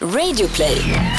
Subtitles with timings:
[0.00, 1.17] Radioplay.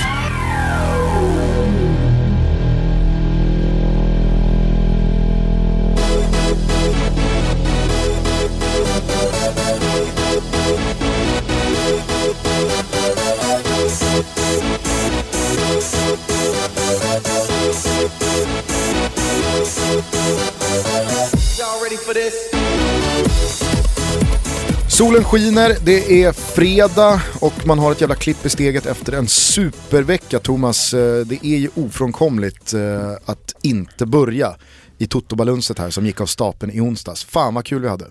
[24.99, 29.27] Solen skiner, det är fredag och man har ett jävla klipp i steget efter en
[29.27, 30.93] supervecka Thomas.
[30.93, 34.55] Eh, Det är ju ofrånkomligt eh, att inte börja
[34.97, 37.23] i Toto-balunset här som gick av stapeln i onsdags.
[37.25, 38.05] Fan vad kul vi hade.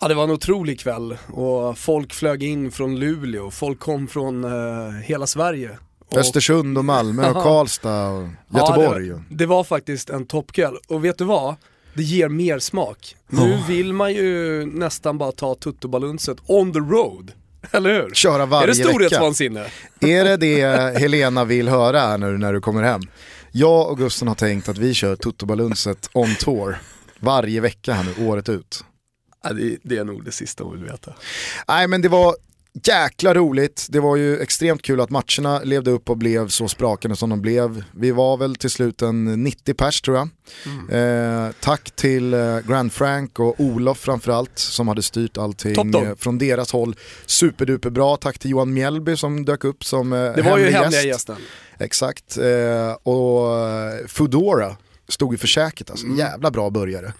[0.00, 4.44] Ja det var en otrolig kväll och folk flög in från Luleå, folk kom från
[4.44, 5.70] eh, hela Sverige.
[6.10, 7.42] Och, Östersund och Malmö och.
[7.42, 9.08] Karlstad och Ja, Göteborg.
[9.08, 11.54] det, det var faktiskt en toppkväll och vet du vad?
[11.94, 13.16] Det ger mer smak.
[13.28, 17.32] Nu vill man ju nästan bara ta tuttobalunset on the road.
[17.70, 18.14] Eller hur?
[18.14, 18.88] Köra varje Är det vecka.
[18.88, 19.66] storhetsvansinne?
[20.00, 23.00] Är det det Helena vill höra här nu när du kommer hem?
[23.52, 26.78] Jag och Gusten har tänkt att vi kör Toto-balunset on tour
[27.20, 28.84] varje vecka här nu, året ut.
[29.44, 29.50] Ja,
[29.82, 31.12] det är nog det sista hon vill veta.
[31.68, 32.34] Nej men det var
[32.86, 33.86] jäkla roligt.
[33.90, 37.40] Det var ju extremt kul att matcherna levde upp och blev så sprakande som de
[37.40, 37.84] blev.
[37.94, 40.28] Vi var väl till slut en 90 pers tror jag.
[40.90, 46.38] Eh, tack till eh, Grand Frank och Olof framförallt som hade styrt allting eh, från
[46.38, 46.96] deras håll.
[47.26, 48.16] Superduper bra.
[48.16, 51.28] Tack till Johan Mjällby som dök upp som eh, Det var ju hemlig hemliga gäst.
[51.28, 51.36] gästen.
[51.78, 52.38] Exakt.
[52.38, 54.76] Eh, och eh, Foodora
[55.12, 56.06] stod ju för käket alltså.
[56.06, 57.12] Jävla bra börjare.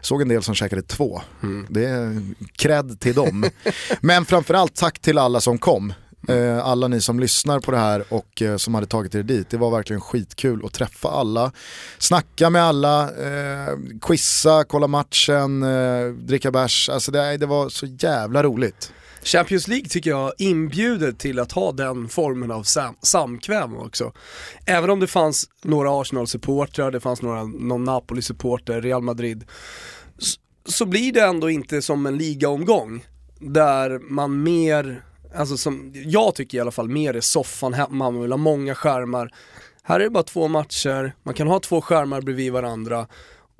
[0.00, 1.22] Såg en del som käkade två.
[1.68, 2.22] Det är
[2.56, 3.50] cred till dem.
[4.00, 5.92] Men framförallt tack till alla som kom.
[6.28, 9.50] Eh, alla ni som lyssnar på det här och eh, som hade tagit er dit.
[9.50, 11.52] Det var verkligen skitkul att träffa alla.
[11.98, 16.88] Snacka med alla, eh, quizza, kolla matchen, eh, dricka bärs.
[16.88, 18.92] Alltså det, det var så jävla roligt.
[19.22, 24.12] Champions League tycker jag inbjuder till att ha den formen av sam samkväm också.
[24.66, 29.44] Även om det fanns några Arsenal-supportrar, det fanns några, någon Napoli-supporter, Real Madrid.
[30.18, 33.04] Så, så blir det ändå inte som en ligaomgång
[33.38, 38.22] där man mer, alltså som jag tycker i alla fall, mer är soffan hemma, man
[38.22, 39.34] vill ha många skärmar.
[39.82, 43.06] Här är det bara två matcher, man kan ha två skärmar bredvid varandra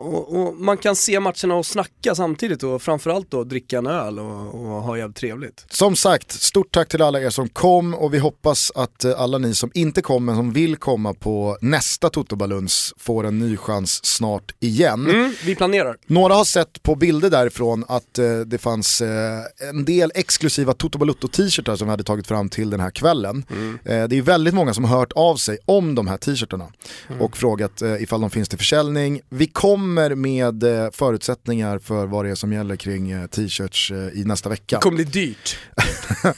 [0.03, 4.19] och, och man kan se matcherna och snacka samtidigt och framförallt då dricka en öl
[4.19, 5.65] och, och ha jävligt trevligt.
[5.71, 9.39] Som sagt, stort tack till alla er som kom och vi hoppas att eh, alla
[9.39, 14.05] ni som inte kom men som vill komma på nästa Toto-baluns får en ny chans
[14.05, 15.11] snart igen.
[15.11, 15.97] Mm, vi planerar.
[16.07, 20.99] Några har sett på bilder därifrån att eh, det fanns eh, en del exklusiva Toto
[20.99, 23.45] Balutto-t-shirtar som vi hade tagit fram till den här kvällen.
[23.85, 26.73] Eh, det är väldigt många som har hört av sig om de här t-shirtarna
[27.21, 29.21] och frågat eh, ifall de finns till försäljning.
[29.29, 34.21] Vi kommer med eh, förutsättningar för vad det är som gäller kring eh, t-shirts eh,
[34.21, 34.77] i nästa vecka.
[34.77, 35.59] Det kommer bli dyrt.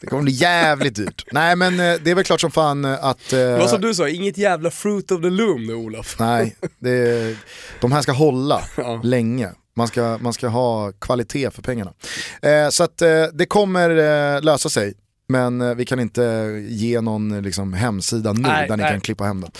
[0.00, 1.26] Det kommer bli jävligt dyrt.
[1.32, 3.30] Nej men det är väl klart som fan att...
[3.30, 6.16] Det var som du sa, inget jävla fruit of the loom nu Olof.
[6.20, 7.36] Nej, det,
[7.80, 9.00] de här ska hålla Ja.
[9.04, 9.50] länge.
[9.76, 11.92] Man ska, man ska ha kvalitet för pengarna.
[12.70, 12.98] Så att
[13.32, 14.94] det kommer lösa sig.
[15.28, 16.22] Men vi kan inte
[16.68, 18.92] ge någon liksom, hemsida nu Nej, där ni nej.
[18.92, 19.50] kan klippa hem den.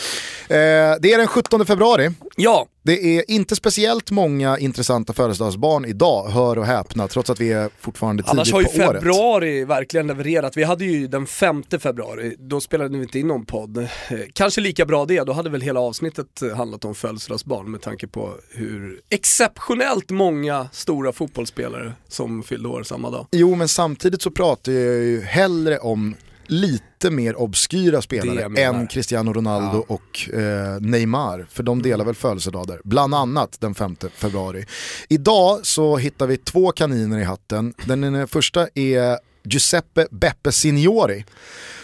[1.00, 2.10] Det är den 17 februari.
[2.36, 7.52] Ja, Det är inte speciellt många intressanta födelsedagsbarn idag, hör och häpna, trots att vi
[7.52, 9.02] är fortfarande tidigt annars har ju på året.
[9.02, 10.56] februari verkligen levererat.
[10.56, 13.76] Vi hade ju den 5 februari, då spelade vi inte in någon podd.
[13.78, 13.86] Eh,
[14.32, 18.06] Kanske lika bra det, då hade väl hela avsnittet eh, handlat om födelsedagsbarn med tanke
[18.06, 23.26] på hur exceptionellt många stora fotbollsspelare som fyllde år samma dag.
[23.32, 26.14] Jo men samtidigt så pratar jag ju hellre om
[26.52, 31.46] lite mer obskyra spelare än Cristiano Ronaldo och eh, Neymar.
[31.50, 34.66] För de delar väl födelsedagar, bland annat den 5 februari.
[35.08, 37.74] Idag så hittar vi två kaniner i hatten.
[37.86, 41.24] Den första är Giuseppe Beppe Signori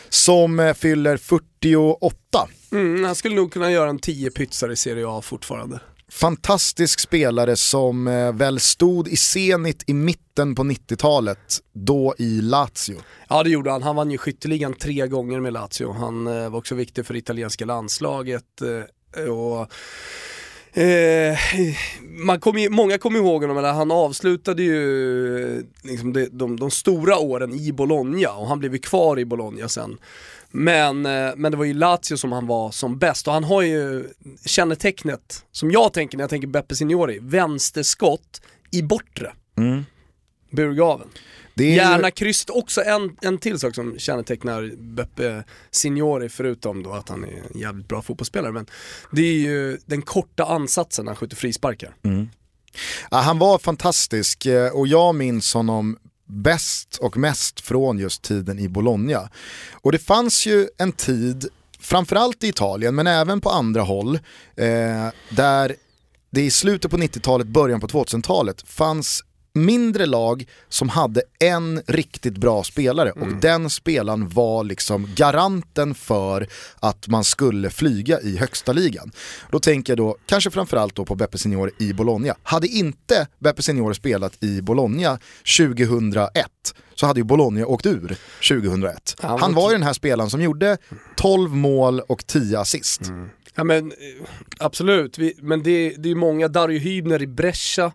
[0.08, 2.16] som eh, fyller 48.
[2.72, 5.80] Mm, han skulle nog kunna göra en 10 pytsar i Serie A fortfarande.
[6.12, 13.00] Fantastisk spelare som eh, väl stod i Zenit i mitten på 90-talet, då i Lazio.
[13.28, 15.92] Ja det gjorde han, han vann ju skytteligan tre gånger med Lazio.
[15.92, 18.62] Han eh, var också viktig för italienska landslaget.
[19.16, 19.72] Eh, och,
[20.78, 21.38] eh,
[22.00, 26.70] man kom i, många kommer ihåg honom, eller han avslutade ju liksom de, de, de
[26.70, 29.98] stora åren i Bologna och han blev ju kvar i Bologna sen.
[30.50, 33.62] Men, eh, men det var ju Lazio som han var som bäst och han har
[33.62, 34.08] ju
[34.44, 38.40] kännetecknet, som jag tänker när jag tänker Beppe Signori, vänsterskott
[38.70, 39.32] i bortre.
[40.50, 41.08] Burgaven.
[41.54, 46.92] Det är Gärna kryst, också en, en till sak som kännetecknar Beppe Signori förutom då
[46.92, 48.52] att han är en jävligt bra fotbollsspelare.
[48.52, 48.66] Men
[49.12, 51.94] det är ju den korta ansatsen när han skjuter frisparkar.
[53.10, 55.98] Ja, han var fantastisk eh, och jag minns honom
[56.28, 59.30] bäst och mest från just tiden i Bologna.
[59.72, 61.48] Och det fanns ju en tid,
[61.80, 64.14] framförallt i Italien men även på andra håll,
[64.56, 65.76] eh, där
[66.30, 69.24] det i slutet på 90-talet, början på 2000-talet fanns
[69.64, 73.40] mindre lag som hade en riktigt bra spelare och Mm.
[73.40, 76.46] den spelaren var liksom garanten för
[76.80, 79.12] att man skulle flyga i högsta ligan.
[79.50, 82.34] Då tänker jag då kanske framförallt då på Beppe Signore i Bologna.
[82.42, 85.18] Hade inte Beppe Signore spelat i Bologna
[85.58, 86.46] 2001
[86.94, 88.16] så hade ju Bologna åkt ur
[88.48, 89.16] 2001.
[89.22, 90.76] Ja, men Han var ju den här spelaren som gjorde
[91.16, 93.00] 12 mål och 10 assist.
[93.54, 93.96] Ja men eh,
[94.58, 97.92] absolut, vi, men det, det är ju många, Dario Hübner i Brescia,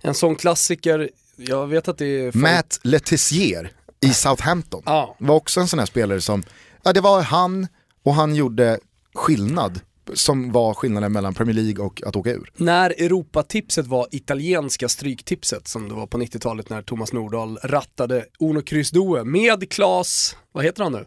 [0.00, 2.32] en sån klassiker, jag vet att det är...
[2.32, 5.16] fan- Matt Letizier i Southampton Ja.
[5.18, 6.42] var också en sån här spelare som,
[6.82, 7.66] ja det var han
[8.02, 8.78] och han gjorde
[9.14, 9.80] skillnad
[10.14, 12.52] som var skillnaden mellan Premier League och att åka ur.
[12.56, 18.62] När Europatipset var italienska stryktipset som det var på 90-talet när Thomas Nordahl rattade Uno
[18.62, 21.04] Kryss Due med Klas, vad heter han nu?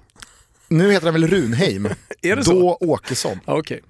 [0.68, 1.86] Nu heter han väl Runheim,
[2.22, 2.78] Är det då så?
[2.82, 3.40] Åkesson.
[3.46, 3.82] Ja, Okej.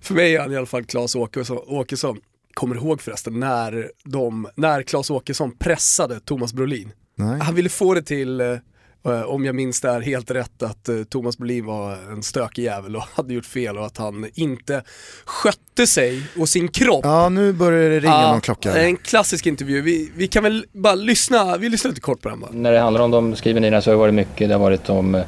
[0.00, 1.58] För mig är han i alla fall Klas Åkesson.
[1.66, 2.20] Åkesson.
[2.58, 6.92] Kommer du ihåg förresten när, de, när Klas Åkesson pressade Thomas Brolin?
[7.14, 7.40] Nej.
[7.40, 8.56] Han ville få det till, eh,
[9.26, 12.96] om jag minns det här helt rätt, att eh, Thomas Brolin var en stökig jävel
[12.96, 14.82] och hade gjort fel och att han inte
[15.24, 17.04] skötte sig och sin kropp.
[17.04, 18.78] Ja nu börjar det ringa Ja, någon klocka.
[18.78, 19.80] En klassisk intervju.
[19.80, 22.50] Vi, vi kan väl bara lyssna, vi lyssnar lite kort på den bara.
[22.52, 24.48] När det handlar om de skriverierna så har det varit mycket.
[24.48, 25.22] Det har varit om eh,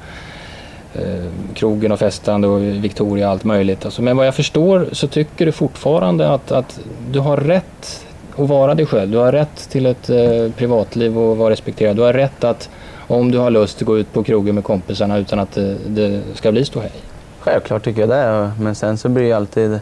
[0.94, 3.84] Eh, krogen och festande och Victoria och allt möjligt.
[3.84, 8.06] Alltså, men vad jag förstår så tycker du fortfarande att, att du har rätt
[8.36, 9.10] att vara dig själv.
[9.10, 11.96] Du har rätt till ett eh, privatliv och vara respekterad.
[11.96, 12.70] Du har rätt att
[13.06, 16.52] om du har lust gå ut på krogen med kompisarna utan att det, det ska
[16.52, 16.92] bli ståhej.
[17.40, 19.80] Självklart tycker jag det, men sen så blir det alltid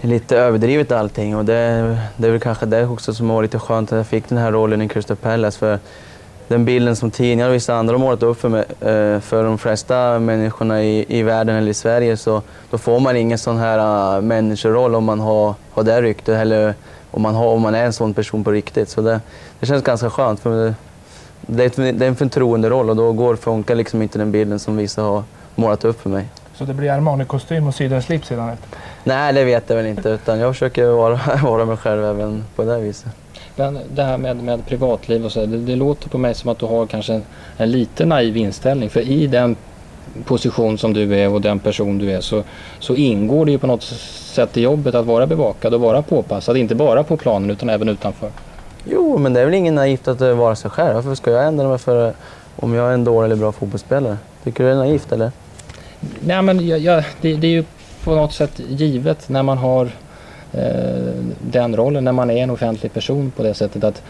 [0.00, 3.92] lite överdrivet allting och det, det är väl kanske det också som var lite skönt
[3.92, 5.78] att jag fick den här rollen i Crystal Palace för
[6.48, 9.58] den bilden som tidningar och vissa andra har målat upp för, mig, eh, för de
[9.58, 14.16] flesta människorna i, i världen eller i Sverige så då får man ingen sån här
[14.16, 16.74] uh, människoroll om man har, har det ryktet eller
[17.10, 18.88] om man, har, om man är en sån person på riktigt.
[18.88, 19.20] Så det,
[19.60, 20.74] det känns ganska skönt för
[21.40, 25.02] det, det, är, en förtroenderoll och då går, funkar liksom inte den bilden som vissa
[25.02, 25.22] har
[25.54, 26.28] målat upp för mig.
[26.54, 28.68] Så det blir Armani-kostym och slips sedan efter?
[29.04, 30.08] Nej, det vet jag väl inte.
[30.08, 33.23] Utan jag försöker vara, vara mig själv även på det viset.
[33.56, 36.58] Men det här med, med privatliv och så, det, det låter på mig som att
[36.58, 37.22] du har kanske en,
[37.56, 38.90] en lite naiv inställning.
[38.90, 39.56] För i den
[40.24, 42.42] position som du är och den person du är så,
[42.78, 46.56] så ingår det ju på något sätt i jobbet att vara bevakad och vara påpassad.
[46.56, 48.30] Inte bara på planen utan även utanför.
[48.84, 50.94] Jo, men det är väl ingen naivt att eh, vara sig själv.
[50.94, 52.14] Varför ska jag ändra mig för eh,
[52.56, 54.16] om jag är en dålig eller bra fotbollsspelare?
[54.44, 55.32] Tycker du det är naivt eller?
[56.20, 57.64] Nej men jag, jag, det, det är ju
[58.04, 59.90] på något sätt givet när man har
[61.40, 64.02] den rollen, när man är en offentlig person på det sättet att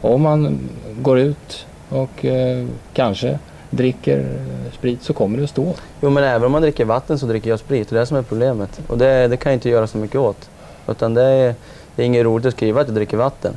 [0.00, 0.58] om man
[1.02, 3.38] går ut och eh, kanske
[3.70, 5.74] dricker eh, sprit så kommer det att stå.
[6.00, 7.88] Jo, men även om man dricker vatten så dricker jag sprit.
[7.88, 8.80] Det är det som är problemet.
[8.86, 10.50] Och det, det kan jag inte göra så mycket åt.
[10.88, 11.54] Utan det är,
[11.96, 13.56] det är inget roligt att skriva att jag dricker vatten.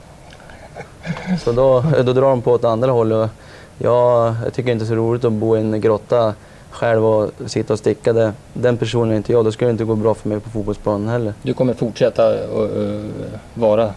[1.44, 3.16] Så då, då drar de på åt andra hållet.
[3.18, 3.30] Och
[3.78, 6.34] Jag, jag tycker inte det är så roligt att bo i en grotta
[6.76, 8.14] själv och sitta och sticka.
[8.14, 9.46] Det, den personen är inte jag.
[9.46, 11.34] Då skulle det inte gå bra för mig på fotbollsplanen heller.
[11.44, 13.06] Du kommer fortsätta att uh,
[13.54, 13.94] vara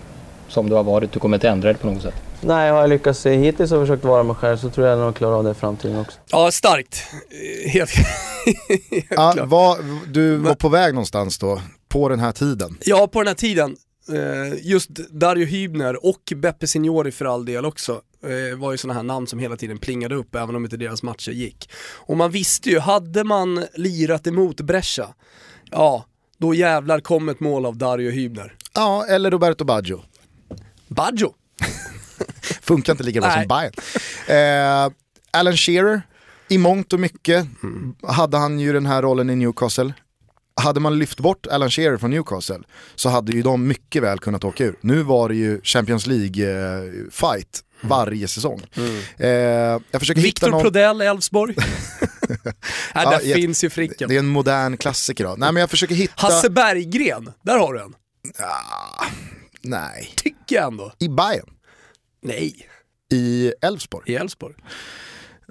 [0.48, 1.12] som du har varit.
[1.12, 2.14] Du kommer inte ändra dig på något sätt.
[2.40, 5.34] Nej, har jag lyckats hittills och försökt vara mig själv så tror jag nog klarar
[5.38, 6.18] av det i framtiden också.
[6.30, 7.02] Ja, starkt.
[7.64, 7.90] Eh, Helt,
[8.90, 9.48] helt Ja, klart.
[9.48, 9.76] var,
[10.12, 12.78] du var på väg någonstans då, på den här tiden.
[12.80, 13.76] Ja, på den här tiden,
[14.12, 18.00] eh, just Dario Hübner och Beppe Signori för all del också,
[18.56, 21.32] var ju sådana här namn som hela tiden plingade upp även om inte deras matcher
[21.32, 21.70] gick.
[21.94, 25.14] Och man visste ju, hade man lirat emot Brescia,
[25.70, 26.04] ja,
[26.38, 28.52] då jävlar kom ett mål av Dario Hübner.
[28.74, 30.02] Ja, eller Roberto Baggio.
[30.88, 31.34] Baggio!
[32.62, 33.38] Funkar inte lika bra Nej.
[33.38, 33.72] som Bayern.
[34.86, 34.92] Eh,
[35.30, 36.02] Alan Shearer,
[36.48, 37.46] i mångt och mycket
[38.02, 39.92] hade han ju den här rollen i Newcastle.
[40.60, 42.60] Hade man lyft bort Alan Shearer från Newcastle
[42.94, 44.76] så hade ju de mycket väl kunnat åka ur.
[44.80, 48.62] Nu var det ju Champions League-fight varje säsong.
[49.16, 50.62] Eh, jag försöker hitta Victor någon...
[50.62, 51.54] Prodell, Elfsborg.
[51.58, 52.38] Nej,
[52.94, 54.08] Ja, där jätte- finns ju fricken.
[54.08, 55.34] Det är en modern klassiker då.
[55.38, 56.12] Nej men jag försöker hitta...
[56.16, 57.94] Hasse Berggren, där har du en.
[59.62, 60.12] Nej.
[60.16, 60.92] Tycker jag ändå.
[60.98, 61.48] I Bayern.
[62.22, 62.66] Nej,
[63.12, 64.12] I Elfsborg.
[64.12, 64.54] i Elfsborg.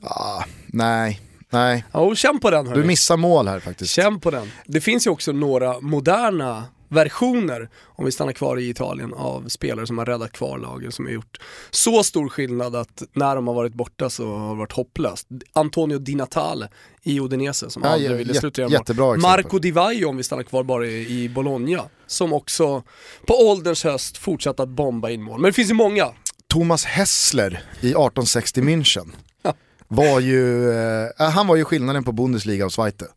[0.04, 1.86] Ah, nej, nej.
[1.92, 2.82] Ja, känn på den hörni.
[2.82, 3.94] Du missar mål här faktiskt.
[3.94, 4.52] Känn på den.
[4.66, 9.88] Det finns ju också några moderna versioner, om vi stannar kvar i Italien, av spelare
[9.88, 11.38] som har räddat kvar lagen som har gjort
[11.72, 15.28] så stor skillnad att när de har varit borta så har det varit hopplöst.
[15.54, 16.68] Antonio Di Natale
[17.04, 19.20] i Udinese som Ja, aldrig ville jä- sluta göra mål.
[19.22, 22.84] Marco Di Vaio om vi stannar kvar bara i, i Bologna, som också
[23.28, 25.42] på ålderns höst fortsatt att bomba in mål.
[25.42, 26.08] Men det finns ju många.
[26.50, 27.52] Thomas Hessler
[27.82, 29.08] i 1860 München
[29.88, 33.08] var ju, eh, han var ju skillnaden på Bundesliga och Zweite.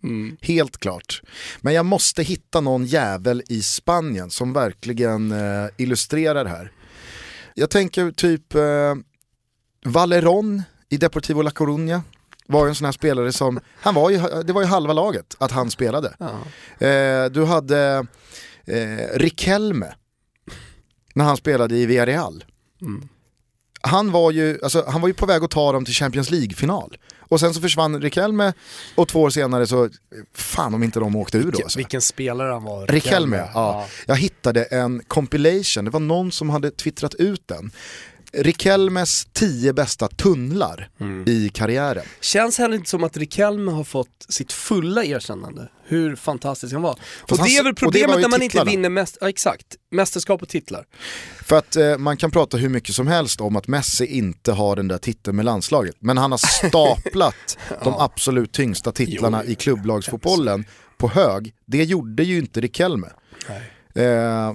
[0.41, 1.23] Helt klart.
[1.61, 6.73] Men jag måste hitta någon jävel i Spanien som verkligen eh, illustrerar det här.
[7.55, 8.95] Jag tänker typ eh,
[9.85, 12.00] Valeron i Deportivo La Coruña
[12.47, 15.37] var ju en sån här spelare som, han var ju, det var ju halva laget
[15.39, 16.15] att han spelade.
[16.79, 18.07] Eh, du hade
[18.65, 19.95] eh, Riquelme
[21.15, 22.45] när han spelade i Villarreal.
[23.83, 26.97] Han, var ju, alltså, han var ju på väg att ta dem till Champions League-final.
[27.21, 28.53] Och sen så försvann Riquelme
[28.95, 29.89] och två år senare så,
[30.35, 31.47] fan om inte de åkte ur då.
[31.47, 31.79] Vilken, Alltså.
[31.79, 32.87] vilken spelare han var.
[32.87, 33.87] Riquelme, ja.
[34.07, 37.71] Jag hittade en compilation, det var någon som hade twittrat ut den.
[38.33, 41.25] Riquelmes tio bästa tunnlar Mm.
[41.29, 42.05] i karriären.
[42.21, 46.99] Känns heller inte som att Riquelme har fått sitt fulla erkännande, hur fantastisk han var.
[47.23, 48.71] Och han- det är väl och problemet när man inte titlarna.
[48.71, 50.85] vinner mest, ja, exakt, mästerskap och titlar.
[51.45, 54.77] För att eh, man kan prata hur mycket som helst om att Messi inte har
[54.77, 55.97] den där titeln med landslaget.
[55.99, 60.65] Men han har staplat de absolut tyngsta titlarna i klubblagsfotbollen
[60.99, 61.55] på hög.
[61.67, 63.09] Det gjorde ju inte Riquelme.
[63.95, 64.53] Eh,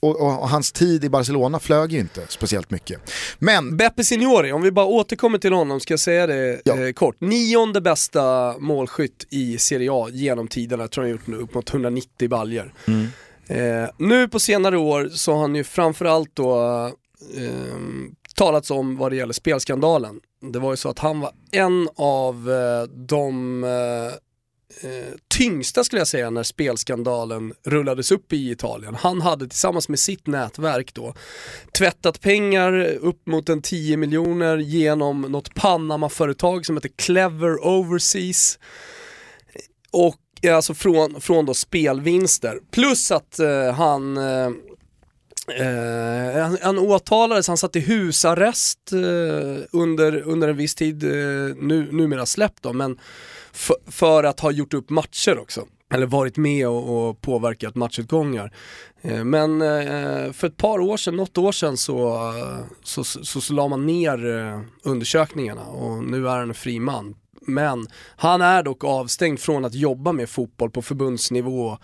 [0.00, 3.00] och, och hans tid i Barcelona flög ju inte speciellt mycket.
[3.38, 6.86] Men Beppe Signori, om vi bara återkommer till honom, ska jag säga det Ja.
[6.86, 7.20] eh, kort.
[7.20, 11.70] Nionde bästa målskytt i Serie A genom tiderna, jag tror han gjort nu upp mot
[11.70, 12.72] 190 baljer.
[13.46, 16.56] Eh, nu på senare år så har han ju framförallt då
[17.36, 17.42] eh,
[18.36, 20.20] talats om vad det gäller spelskandalen.
[20.52, 23.64] Det var ju så att han var en av eh, de
[24.82, 28.94] eh, tyngsta skulle jag säga när spelskandalen rullades upp i Italien.
[28.94, 31.14] Han hade tillsammans med sitt nätverk då
[31.78, 38.58] tvättat pengar upp mot en 10 miljoner genom något Panama-företag som heter Clever Overseas.
[39.90, 42.60] Och eh, alltså från, från då spelvinster.
[42.70, 44.50] Plus att eh, han eh,
[45.56, 51.56] Eh, han, han åtalades, han satt i husarrest eh, under, under en viss tid, eh,
[51.56, 52.98] nu, numera släppt då, men
[53.86, 55.66] för, att ha gjort upp matcher också.
[55.94, 58.52] Eller varit med och, och påverkat matchutgångar.
[59.02, 62.32] Eh, men eh, för ett par år sedan, något år sedan så,
[62.82, 66.80] så, så, så, så la man ner eh, undersökningarna och nu är han en fri
[66.80, 67.14] man.
[67.40, 67.86] Men
[68.16, 71.78] han är dock avstängd från att jobba med fotboll på förbundsnivå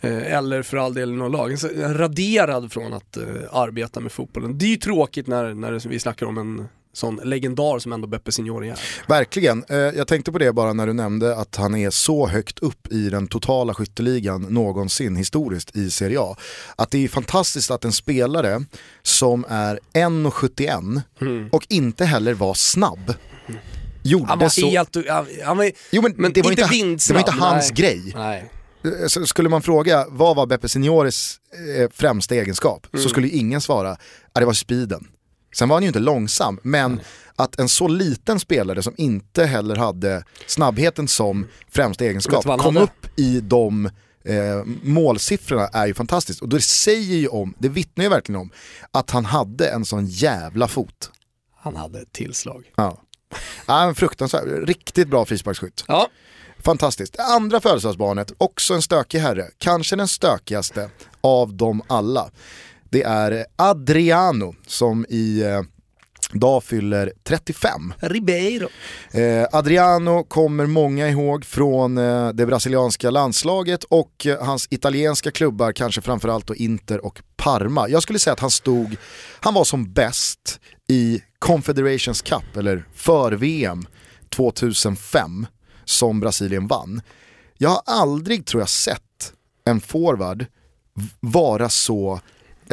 [0.00, 1.56] Eh, eller för all del någon lag.
[1.76, 4.58] Raderad från att eh, arbeta med fotbollen.
[4.58, 8.32] Det är ju tråkigt när, när vi snackar om en sån legendar som ändå Beppe
[8.32, 8.78] Signori är.
[9.06, 9.64] Verkligen.
[9.68, 12.92] Eh, Jag tänkte på det bara när du nämnde att han är så högt upp
[12.92, 16.36] i den totala skytteligan någonsin historiskt i Serie A.
[16.76, 18.64] Att det är fantastiskt att en spelare
[19.02, 23.14] som är 1,71 och inte heller var snabb
[24.02, 24.70] gjorde Han var så...
[24.70, 24.96] helt...
[25.44, 27.76] Han, var, Jo, men, men det, var inte inte, det vindsnabb, var inte hans nej.
[27.80, 28.12] grej.
[28.14, 28.50] nej.
[29.02, 31.36] Eh, Så skulle man fråga vad var Beppe Signoris
[31.78, 33.02] eh, främsta egenskap Mm.
[33.02, 33.98] så skulle ingen svara att
[34.34, 35.08] det var speeden.
[35.58, 37.00] Sen var han ju inte långsam, men
[37.36, 43.06] att en så liten spelare som inte heller hade snabbheten som främsta egenskap kom upp
[43.16, 43.86] i de
[44.24, 46.42] eh, målsiffrorna är ju fantastiskt.
[46.42, 48.50] Och det säger ju om, det vittnar ju verkligen om
[48.90, 51.10] att han hade en sån jävla fot.
[51.56, 52.72] Han hade ett tillslag.
[52.76, 53.02] Ja.
[53.66, 55.84] Ja, en fruktansvärt, riktigt bra frisparksskytt.
[55.88, 56.08] Ja,
[56.64, 57.12] Fantastiskt.
[57.12, 62.30] Det andra födelsedagsbarnet, också en stökig herre, kanske den stökigaste av dem alla.
[62.90, 65.62] Det är Adriano som i eh,
[66.32, 67.94] dag fyller 35.
[68.00, 68.68] Ribeiro.
[69.10, 75.72] Eh, Adriano kommer många ihåg från eh, det brasilianska landslaget och eh, hans italienska klubbar,
[75.72, 77.88] kanske framförallt då Inter och Parma.
[77.88, 78.96] Jag skulle säga att han stod,
[79.40, 83.86] han var som bäst i Confederations Cup, eller för-VM
[84.30, 85.46] 2005
[85.84, 87.02] som Brasilien vann.
[87.58, 89.32] Jag har aldrig, tror jag, sett
[89.64, 90.46] en forward
[91.20, 92.20] vara så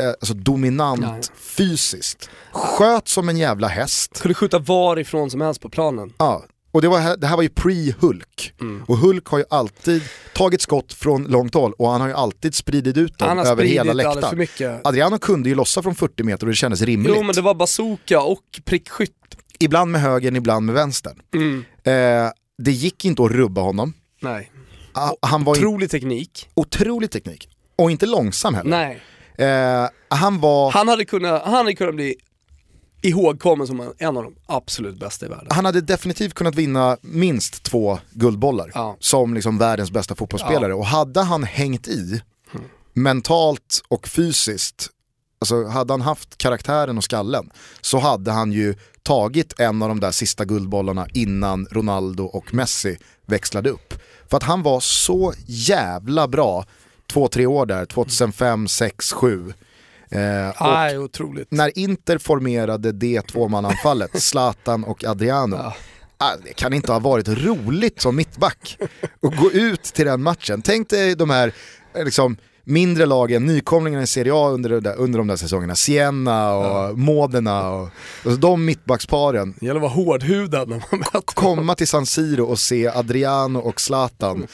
[0.01, 1.21] alltså dominant Nej.
[1.37, 2.29] fysiskt.
[2.51, 4.21] Sköt som en jävla häst.
[4.21, 6.13] Kunde skjuta varifrån som helst på planen.
[6.17, 8.51] Ja, och det, var, det här var ju pre-Hulk.
[8.61, 8.83] Mm.
[8.87, 10.01] Och Hulk har ju alltid
[10.33, 13.93] tagit skott från långt håll och han har ju alltid spridit ut dem över hela
[13.93, 14.79] läktaren.
[14.83, 17.13] Adriano kunde ju lossa från 40 meter och det kändes rimligt.
[17.17, 19.11] Jo men det var bazooka och prickskytt.
[19.59, 21.19] Ibland med högern, ibland med vänstern.
[21.35, 21.65] Mm.
[21.83, 23.93] Eh, det gick inte att rubba honom.
[24.21, 24.51] Nej.
[24.93, 26.49] Ah, Han var Otrolig teknik.
[26.53, 27.49] otrolig teknik.
[27.75, 28.69] Och inte långsam heller.
[28.69, 29.01] Nej.
[29.37, 30.71] Eh, han var...
[30.71, 32.15] Han hade kunnat, han hade kunnat bli
[33.01, 35.47] ihågkommen som en av de absolut bästa i världen.
[35.49, 38.97] han hade definitivt kunnat vinna minst två guldbollar Ja.
[38.99, 40.73] som liksom världens bästa fotbollsspelare.
[40.73, 42.21] Och hade han hängt i
[42.93, 44.89] mentalt och fysiskt,
[45.39, 47.49] alltså hade han haft karaktären och skallen
[47.81, 52.97] så hade han ju tagit en av de där sista guldbollarna innan Ronaldo och Messi
[53.25, 53.93] växlade upp.
[54.29, 56.65] För att han var så jävla bra
[57.07, 59.53] två, tre år där, 2005, 6, 7.
[60.11, 60.19] Eh,
[60.61, 61.47] Nej, otroligt.
[61.51, 65.75] när Inter formerade det tvåmananfallet, Zlatan och Adriano, Ja.
[66.17, 68.77] ah, det kan inte ha varit roligt som mittback
[69.21, 70.61] att gå ut till den matchen.
[70.61, 71.51] Tänk dig de här
[71.95, 76.53] eh, liksom, mindre lagen, nykomlingarna i Serie A under, där, under de där säsongerna, Siena
[76.53, 77.89] och Modena och,
[78.25, 79.53] och de mittbacksparen.
[79.59, 83.59] Det gäller att vara hårdhudad när man möter Komma till San Siro och se Adriano
[83.59, 84.47] och Zlatan,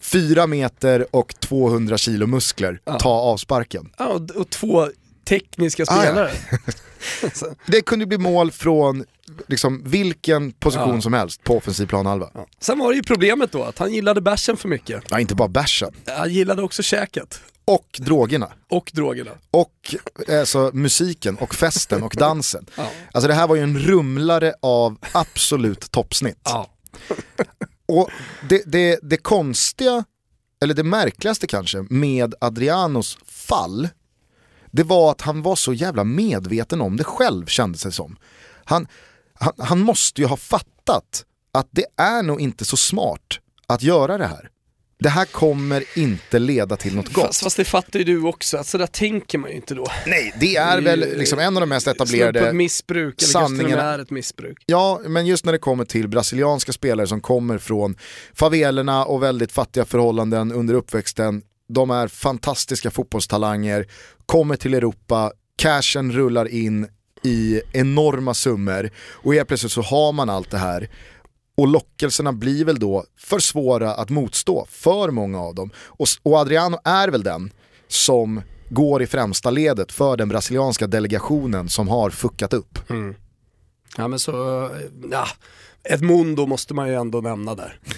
[0.00, 3.90] fyra meter och 200 kilo muskler, ta avsparken.
[3.98, 4.88] Ja, och, och två
[5.28, 6.02] tekniska Ah, ja.
[6.02, 6.30] spelare.
[7.66, 9.04] Det kunde bli mål från
[9.48, 11.00] liksom, vilken position Ja.
[11.00, 12.30] som helst på offensiv planhalva.
[12.34, 12.46] Ja.
[12.60, 15.02] Sen var det ju problemet då, att han gillade bärsen för mycket.
[15.10, 15.92] Ja, inte bara bärsen.
[16.06, 17.40] Han gillade också käket.
[17.64, 18.48] Och drogerna.
[18.70, 19.30] Och drogerna.
[19.50, 19.94] Och
[20.28, 22.66] alltså, musiken och festen och dansen.
[22.76, 22.90] Ja.
[23.12, 26.48] Alltså det här var ju en rumlare av absolut toppsnitt.
[27.86, 28.10] Och
[28.48, 30.04] det, det, det konstiga,
[30.62, 33.88] eller det märkligaste kanske, med Adrianos fall,
[34.70, 38.16] det var att han var så jävla medveten om det själv kändes det som.
[38.64, 38.86] Han,
[39.34, 44.18] han, han måste ju ha fattat att det är nog inte så smart att göra
[44.18, 44.50] det här.
[44.98, 47.26] Det här kommer inte leda till något gott.
[47.26, 49.86] Fast, fast det fattar ju du också, att sådär tänker man ju inte då.
[50.06, 53.28] Nej, det är väl liksom en av de mest Snudd på ett etablerade missbruk, eller
[53.28, 53.82] sanningarna.
[53.82, 54.58] med är ett missbruk.
[54.66, 57.96] Ja, men just när det kommer till brasilianska spelare som kommer från
[58.34, 61.42] favelerna och väldigt fattiga förhållanden under uppväxten.
[61.68, 63.86] De är fantastiska fotbollstalanger,
[64.26, 66.88] kommer till Europa, cashen rullar in
[67.22, 70.88] i enorma summor och helt plötsligt så har man allt det här.
[71.56, 75.70] Och lockelserna blir väl då för svåra att motstå för många av dem.
[75.76, 77.50] Och, och Adriano är väl den
[77.88, 82.78] som går i främsta ledet för den brasilianska delegationen som har fuckat upp.
[83.96, 84.32] Ja men så,
[85.10, 85.26] ja,
[85.84, 87.80] Edmundo måste man ju ändå nämna där.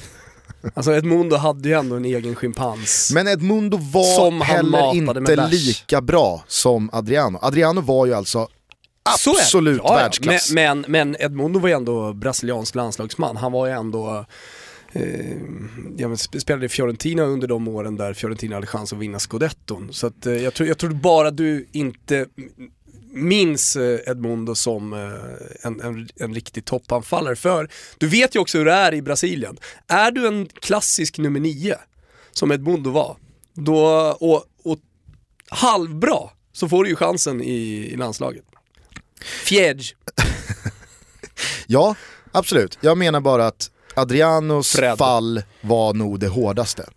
[0.74, 3.10] Alltså Edmundo hade ju ändå en egen schimpans.
[3.14, 7.38] Men Edmundo var Som heller inte lika bra som Adriano.
[7.42, 8.48] Adriano var ju alltså.
[9.14, 10.52] Absolut Ja, världsklass.
[10.52, 13.36] Men, men, men Edmundo var ju ändå brasiliansk landslagsman.
[13.36, 14.26] Han var ju ändå
[14.92, 15.36] Eh,
[15.96, 19.88] ja, spelade i Fiorentina under de åren där Fiorentina hade chans att vinna scudetton.
[19.92, 22.26] Så att, eh, jag, tror, jag tror bara du inte
[23.12, 24.92] minns eh, Edmundo som
[25.62, 27.36] en, en, en riktig toppanfallare.
[27.36, 27.68] För
[27.98, 29.56] du vet ju också hur det är i Brasilien.
[29.86, 31.76] Är du en klassisk nummer nio,
[32.32, 33.16] som Edmundo var,
[33.54, 33.84] då,
[34.20, 34.78] och, och
[35.48, 36.18] halvbra,
[36.52, 38.44] så får du ju chansen i, i landslaget.
[39.24, 39.94] Fjädj.
[41.66, 41.94] Ja,
[42.32, 42.78] absolut.
[42.80, 44.98] Jag menar bara att Adrianos Fred.
[44.98, 46.88] fall var nog det hårdaste.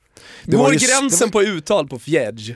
[0.44, 2.56] Det Går var ju- gränsen det på uttal på fjädj?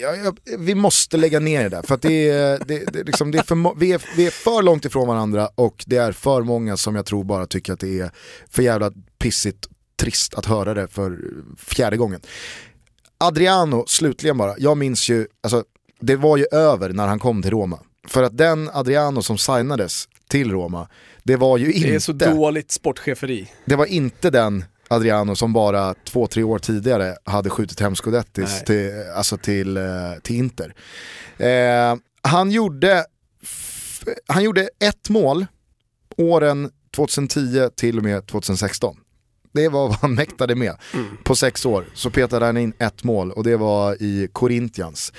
[0.00, 3.38] Jag, jag, vi måste lägga ner det där, för det är, det, det, liksom, det
[3.38, 6.76] är för, vi, är, vi är för långt ifrån varandra och det är för många
[6.76, 8.10] som jag tror bara tycker att det är
[8.50, 9.66] för jävla pissigt,
[10.00, 11.18] trist att höra det för
[11.58, 12.20] fjärde gången.
[13.18, 15.64] Adriano, slutligen bara, jag minns ju, alltså,
[16.00, 17.78] det var ju över när han kom till Roma.
[18.08, 20.88] För att den Adriano som signades till Roma,
[21.22, 21.88] det var ju inte...
[21.88, 23.50] Det är så dåligt sportcheferi.
[23.64, 28.62] Det var inte den Adriano som bara två, tre år tidigare hade skjutit hem Scudettis
[28.64, 29.82] till, alltså till, eh,
[30.22, 30.74] till Inter.
[31.38, 33.04] Eh, han, gjorde,
[34.26, 35.46] han gjorde ett mål
[36.16, 38.96] åren 2010 till och med 2016.
[39.52, 40.76] Det var vad han mäktade med.
[41.24, 45.12] På sex år så petade han in ett mål och det var i Corinthians.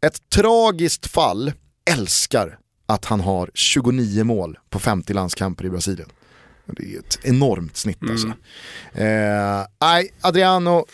[0.00, 1.52] Ett tragiskt fall,
[1.92, 6.08] älskar att han har 29 mål på 50 landskamper i Brasilien.
[6.66, 8.26] Det är ett enormt snitt alltså.
[8.92, 10.86] Eh, nej, Adriano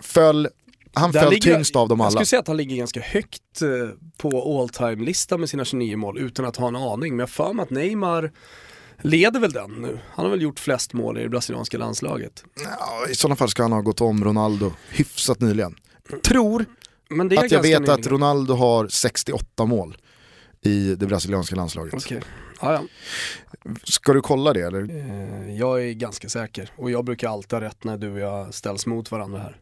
[0.00, 0.48] föll,
[0.94, 2.10] han Där föll ligger- tyngst av dem Jag alla.
[2.10, 3.68] skulle säga att han ligger ganska högt eh,
[4.18, 7.12] på all time-listan med sina 29 mål utan att ha en aning.
[7.12, 8.32] Men jag för mig att Neymar
[9.02, 9.98] leder väl den nu.
[10.10, 12.44] Han har väl gjort flest mål i det brasilianska landslaget.
[12.64, 15.74] Ja, I sådana fall ska han ha gått om Ronaldo hyfsat nyligen.
[16.24, 16.64] Tror
[17.10, 18.10] Men det är att jag vet att nyligen.
[18.12, 19.96] Ronaldo har 68 mål
[20.64, 21.94] i det brasilianska landslaget.
[21.94, 22.22] Okej.
[22.60, 22.82] Ja, ja.
[23.84, 24.90] Ska du kolla det eller?
[24.90, 28.54] Eh, Jag är ganska säker och jag brukar alltid ha rätt när du och jag
[28.54, 29.56] ställs mot varandra här.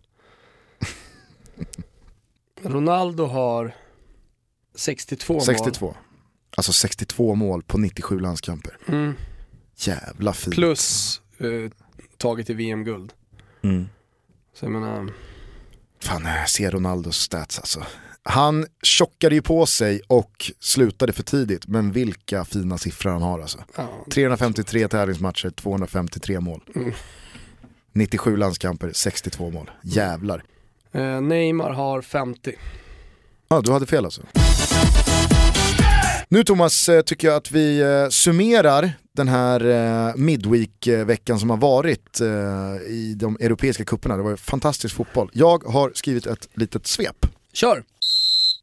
[2.62, 3.74] Ronaldo har
[4.74, 5.42] 62 mål.
[5.42, 5.96] 62.
[6.56, 8.76] Alltså 62 mål på 97 landskamper.
[8.88, 9.14] Mm.
[9.76, 10.54] Jävla fint.
[10.54, 11.70] Plus eh,
[12.16, 13.12] taget i VM-guld.
[13.62, 13.88] Mm.
[14.54, 15.12] Så jag menar,
[16.00, 17.86] Fan, jag ser Ronaldos stats alltså.
[18.24, 23.40] Han tjockade ju på sig och slutade för tidigt, men vilka fina siffror han har
[23.40, 23.58] alltså.
[23.76, 26.60] ja, 353 tävlingsmatcher, 253 mål.
[26.74, 26.92] Mm.
[27.92, 29.70] 97 landskamper, 62 mål.
[29.82, 30.44] Jävlar.
[30.92, 32.54] eh, Neymar har 50.
[33.48, 34.22] Ja, du hade fel alltså.
[36.28, 39.66] Nu Thomas eh, tycker jag att vi eh, summerar den här
[40.08, 42.20] eh, Midweek-veckan som har varit
[42.88, 44.16] i de europeiska kupperna.
[44.16, 45.30] Det var fantastisk fotboll.
[45.32, 47.26] Jag har skrivit ett litet svep.
[47.52, 47.84] Kör!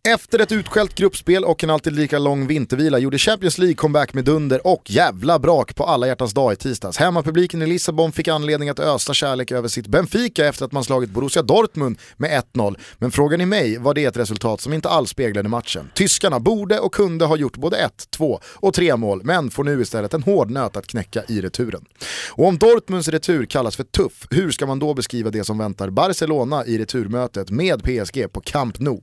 [0.08, 4.26] Efter ett utskällt gruppspel och en alltid lika lång vintervila gjorde Champions League comeback med
[4.26, 6.98] dunder och jävla brak på alla hjärtans dag i tisdags.
[6.98, 11.10] Hemmapubliken i Lissabon fick anledning att ösa kärlek över sitt Benfica efter att man slagit
[11.10, 12.76] Borussia Dortmund med 1-0.
[12.98, 15.92] Men frågan i mig var det ett resultat som inte alls speglade matchen.
[15.96, 19.82] Tyskarna borde och kunde ha gjort både 1, 2 och 3 mål, men får nu
[19.82, 21.86] istället en hård nöt att knäcka i returen.
[22.32, 25.90] Och om Dortmunds retur kallas för tuff, hur ska man då beskriva det som väntar
[25.90, 29.02] Barcelona i returmötet med PSG på Camp Nou?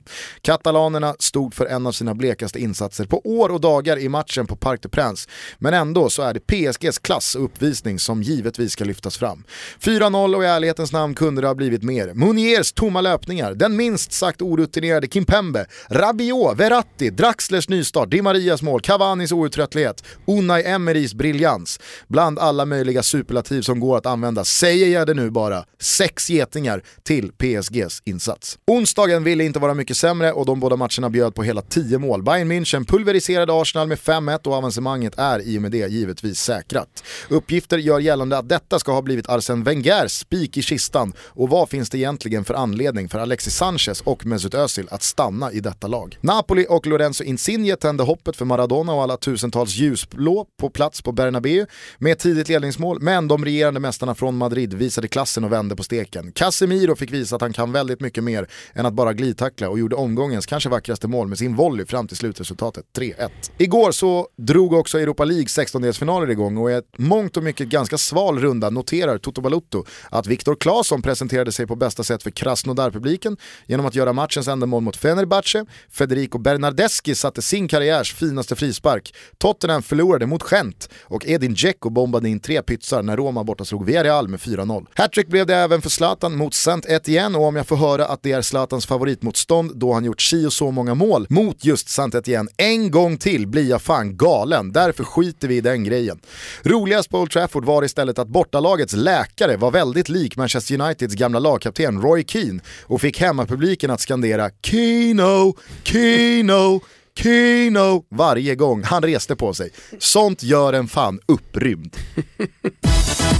[0.87, 4.55] Katalanerna stod för en av sina blekaste insatser på år och dagar i matchen på
[4.55, 5.27] Parc des Princes.
[5.59, 9.43] Men ändå så är det PSGs klass och uppvisning som givetvis ska lyftas fram.
[9.81, 12.13] 4-0 och i ärlighetens namn kunde det ha blivit mer.
[12.13, 18.81] Muniers tomma löpningar, den minst sagt orutinerade Kimpembe, Rabiot, Verratti, Draxlers nystart, Di Marias mål,
[18.81, 21.79] Cavanis outtröttlighet, Unai Emerys briljans.
[22.07, 25.63] Bland alla möjliga superlativ som går att använda säger jag det nu bara.
[25.79, 28.57] Sex getingar till PSGs insats.
[28.67, 32.23] Onsdagen ville inte vara mycket sämre och de båda matcherna bjöd på hela 10 mål.
[32.23, 37.03] Bayern München pulveriserade Arsenal med 5-1 och avancemanget är i och med det givetvis säkrat.
[37.29, 41.69] Uppgifter gör gällande att detta ska ha blivit Arsene Wengers spik i kistan och vad
[41.69, 45.87] finns det egentligen för anledning för Alexis Sanchez och Mesut Özil att stanna i detta
[45.87, 46.17] lag?
[46.21, 51.11] Napoli och Lorenzo Insigne tände hoppet för Maradona och alla tusentals ljusblå på plats på
[51.11, 51.65] Bernabéu
[51.97, 56.31] med tidigt ledningsmål, men de regerande mästarna från Madrid visade klassen och vände på steken.
[56.31, 59.95] Casemiro fick visa att han kan väldigt mycket mer än att bara glidtackla och gjorde
[59.95, 63.29] omgångens kanske vackraste mål med sin volley fram till slutresultatet 3-1.
[63.57, 67.97] Igår så drog också Europa League 16-delsfinaler igång och i ett mångt och mycket ganska
[67.97, 73.37] sval runda noterar Toto Balutto att Viktor Claesson presenterade sig på bästa sätt för Krasnodar-publiken
[73.65, 79.15] genom att göra matchens enda mål mot Fenerbahce, Federico Bernardeschi satte sin karriärs finaste frispark,
[79.37, 83.85] Tottenham förlorade mot Gent och Edin Dzeko bombade in tre pytsar när Roma borta slog
[83.85, 84.85] Villarreal med 4-0.
[84.93, 88.23] Hattrick blev det även för Zlatan mot Saint Etienne och om jag får höra att
[88.23, 92.15] det är Zlatans favoritmotstånd då han gjort si och så många mål mot just Saint
[92.15, 94.71] Etienne en gång till blir jag fan galen.
[94.71, 96.19] Därför skiter vi i den grejen.
[96.63, 101.39] Roligast på Old Trafford var istället att bortalagets läkare var väldigt lik Manchester Uniteds gamla
[101.39, 106.81] lagkapten Roy Keane och fick hemmapubliken att skandera Kino, Kino,
[107.19, 109.71] Kino varje gång han reste på sig.
[109.99, 111.97] Sånt gör en fan upprymd.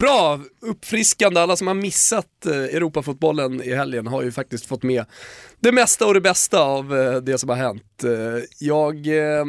[0.00, 1.40] Bra, uppfriskande.
[1.40, 5.04] Alla som har missat eh, Europafotbollen i helgen har ju faktiskt fått med
[5.60, 8.04] det mesta och det bästa av eh, det som har hänt.
[8.04, 8.10] Eh,
[8.58, 8.96] jag,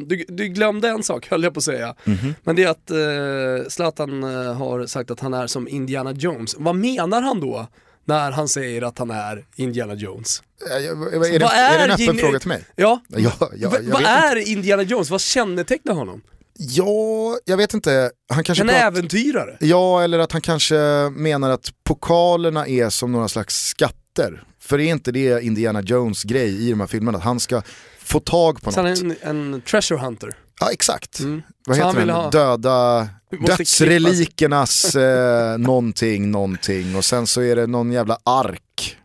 [0.08, 1.96] du, du glömde en sak höll jag på att säga.
[2.44, 6.56] Men det är att eh, Zlatan har sagt att han är som Indiana Jones.
[6.60, 7.68] Vad menar han då?
[8.06, 10.44] När han säger att han är Indiana Jones.
[10.72, 12.64] Är, är, det, Vad är det en är öppen fråga till mig?
[12.76, 15.10] Ja, Ja, ja, jag V- vad är Indiana Jones?
[15.10, 16.22] Vad kännetecknar honom?
[16.58, 18.12] Ja, jag vet inte.
[18.34, 19.58] Han kanske En pratar- äventyrare?
[19.60, 20.76] Ja, eller att han kanske
[21.16, 24.44] menar att pokalerna är som några slags skatter.
[24.60, 27.18] För är inte det Indiana Jones grej i de här filmerna?
[27.18, 27.62] Att han ska
[28.00, 29.00] få tag på Så han något.
[29.02, 30.30] är en, en treasure hunter.
[30.60, 31.20] Ja, exakt.
[31.20, 31.42] Mm.
[31.68, 32.16] Vad Så heter han vill den?
[32.16, 33.10] ha- Döda,
[33.48, 36.96] dödsrelikernas eh, någonting, någonting.
[36.96, 38.98] Och sen så är det någon jävla ark.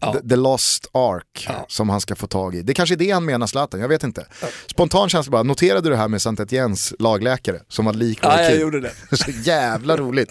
[0.00, 0.12] Ja.
[0.12, 1.64] The, the Lost Ark Ja.
[1.68, 2.62] som han ska få tag i.
[2.62, 4.26] Det kanske är det han menar Zlatan, jag vet inte.
[4.66, 8.42] Spontan känsla bara, noterade du det här med Saint Etiennes lagläkare som var lik Ja,
[8.42, 8.92] jag gjorde det.
[9.16, 10.30] Så jävla roligt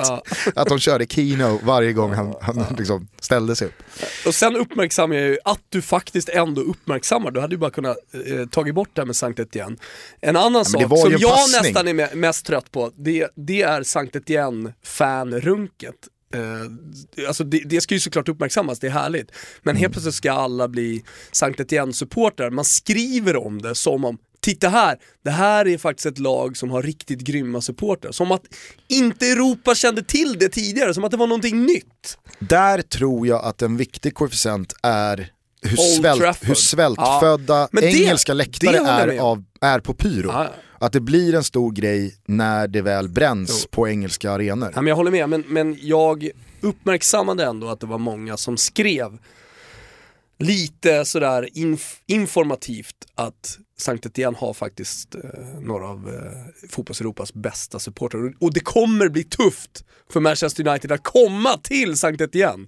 [0.55, 3.83] att de körde Kino varje gång han, han liksom ställde sig upp.
[4.27, 7.97] Och sen uppmärksammar jag ju att du faktiskt ändå uppmärksammar, du hade ju bara kunnat
[8.27, 9.75] eh, tagit bort det här med Sankt Etienne.
[10.21, 13.83] En annan sak som en jag nästan är me- mest trött på, det, det är
[13.83, 15.95] Sankt Etienne-fanrunket.
[16.33, 19.31] Eh, alltså det, det ska ju såklart uppmärksammas, det är härligt.
[19.63, 19.81] Men Mm.
[19.81, 22.49] helt plötsligt ska alla bli Sankt Etienne-supportrar.
[22.49, 26.71] Man skriver om det som om Titta här, det här är faktiskt ett lag som
[26.71, 28.11] har riktigt grymma supportrar.
[28.11, 28.41] Som att
[28.87, 32.17] inte Europa kände till det tidigare, som att det var någonting nytt.
[32.39, 37.81] Där tror jag att en viktig koefficient är hur, svält, hur svältfödda Ja.
[37.81, 40.29] Engelska läktare är, av, är på pyro.
[40.33, 44.71] Ja, Att det blir en stor grej när det väl bränns på engelska arenor.
[44.75, 46.29] Ja, men jag håller med, men, men jag
[46.61, 49.17] uppmärksammade ändå att det var många som skrev
[50.37, 55.21] lite sådär inf informativt att Sankt Etienne har faktiskt eh,
[55.61, 58.33] några av eh, fotbolls-Europas bästa supportrar.
[58.39, 62.67] Och- det kommer bli tufft för Manchester United att komma till Sankt Etienne.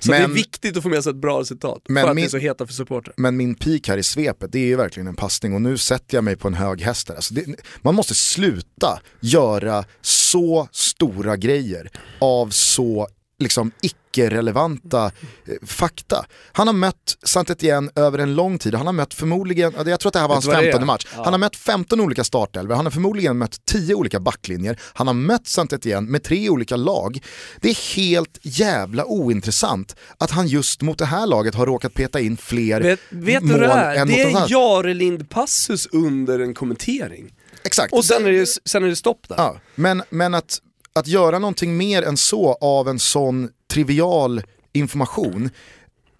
[0.00, 2.16] Så det är Men- viktigt att få med sig ett bra resultat, Men för att
[2.16, 3.14] min- det är så heta för supportrar.
[3.16, 6.16] Men min peak här i svepet, det är ju verkligen en passning och nu sätter
[6.16, 7.16] jag mig på en hög häst här.
[7.16, 7.46] Alltså det,
[7.82, 16.26] man måste sluta göra så stora grejer av så liksom icke-relevanta eh, fakta.
[16.52, 20.08] Han har mött saint Etienne över en lång tid, han har mött förmodligen, jag tror
[20.08, 20.72] att det här var hans Vet du vad det är?
[20.72, 24.80] 15 match, han har mött 15 olika startelvor, han har förmodligen mött 10 olika backlinjer,
[24.94, 27.20] han har mött saint Etienne med tre olika lag.
[27.60, 32.20] Det är helt jävla ointressant att han just mot det här laget har råkat peta
[32.20, 33.94] in fler Vet, vet mål det är?
[33.94, 34.50] än Det mot är något annat.
[34.50, 37.32] Jarelind passus under en kommentering.
[37.64, 37.92] Exakt.
[37.92, 39.36] Och sen är det, sen är det stopp där.
[39.38, 40.58] Ja, men, men att,
[40.98, 45.50] att göra någonting mer än så av en sån trivial information,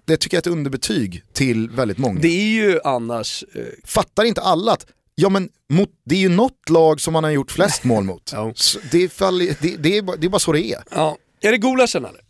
[0.04, 2.20] det tycker jag är ett underbetyg till väldigt många.
[2.20, 6.28] Det är ju annars, eh, Fattar inte alla att Ja men mot, det är ju
[6.28, 8.30] något lag som man har gjort flest mål mot.
[8.34, 8.52] Ja.
[8.90, 10.82] Det, är fall, det, det, är, bara- det är bara så det är.
[10.90, 11.16] ja.
[11.40, 12.20] Är det gulaschen eller?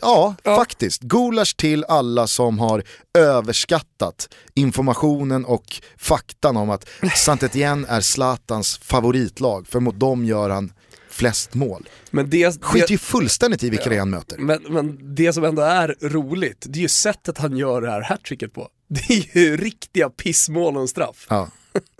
[0.00, 0.56] Ja, Ja.
[0.56, 1.02] faktiskt.
[1.02, 2.82] Gulasch till alla som har
[3.18, 5.64] överskattat informationen och
[5.98, 10.72] faktan om att saint Etienne är Zlatans favoritlag, för mot dem gör han
[11.14, 11.88] flest mål.
[12.10, 14.38] Men det, Skiter ju fullständigt i vilka är han möter.
[14.38, 18.00] men, men det som ändå är roligt, det är ju sättet han gör det här
[18.02, 18.68] hattricket på.
[18.88, 21.26] Det är ju riktiga pissmål och straff.
[21.30, 21.48] Ja,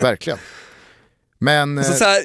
[0.01, 0.39] verkligen.
[1.39, 2.23] Men Så, eh, så här,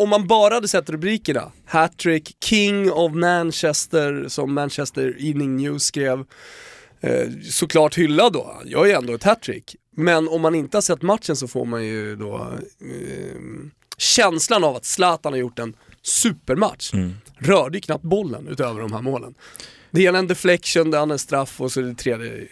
[0.00, 6.24] om man bara hade sett rubrikerna, hattrick, King of Manchester, som Manchester Evening News skrev,
[7.00, 9.76] eh, såklart hyllad då, gör ju ändå ett hattrick.
[9.96, 12.36] Men om man inte har sett matchen så får man ju då
[12.80, 13.40] eh,
[13.96, 16.92] känslan av att Zlatan har gjort en supermatch.
[17.38, 19.34] Rörde ju knappt bollen utöver de här målen.
[19.90, 22.46] Det ena är en deflection, det andra är en straff och så är det tredje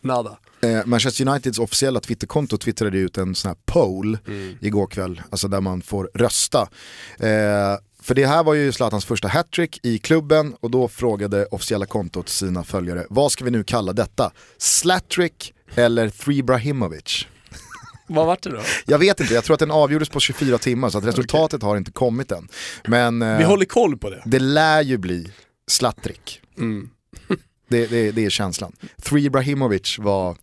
[0.00, 0.38] nada.
[0.62, 4.56] eh, Manchester Uniteds officiella Twitterkonto twittrade ut en sån här poll Mm.
[4.60, 6.60] igår kväll, alltså där man får rösta.
[7.18, 11.86] Eh, för det här var ju Zlatans första hattrick i klubben och då frågade officiella
[11.86, 14.32] kontot sina följare, vad ska vi nu kalla detta?
[14.58, 17.26] Slattrick eller Three Brahimovic?
[18.14, 18.60] Vad vart det då?
[18.86, 21.76] Jag vet inte, jag tror att den avgjordes på 24 timmar så att resultatet har
[21.76, 22.48] inte kommit än.
[22.88, 24.22] Men eh, Vi håller koll på det.
[24.26, 25.32] det lär ju bli
[25.70, 26.40] Slattrick.
[26.58, 26.90] Mm.
[27.68, 28.72] Det, det, det är känslan.
[29.02, 30.36] Three Ibrahimovic var,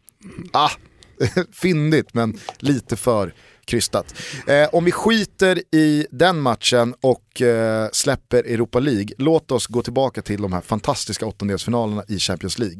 [0.51, 0.69] ah,
[1.51, 3.33] fyndigt men lite för
[3.65, 4.13] krystat.
[4.47, 9.81] Eh, om vi skiter i den matchen och eh, släpper Europa League, låt oss gå
[9.81, 12.79] tillbaka till de här fantastiska åttondelsfinalerna i Champions League.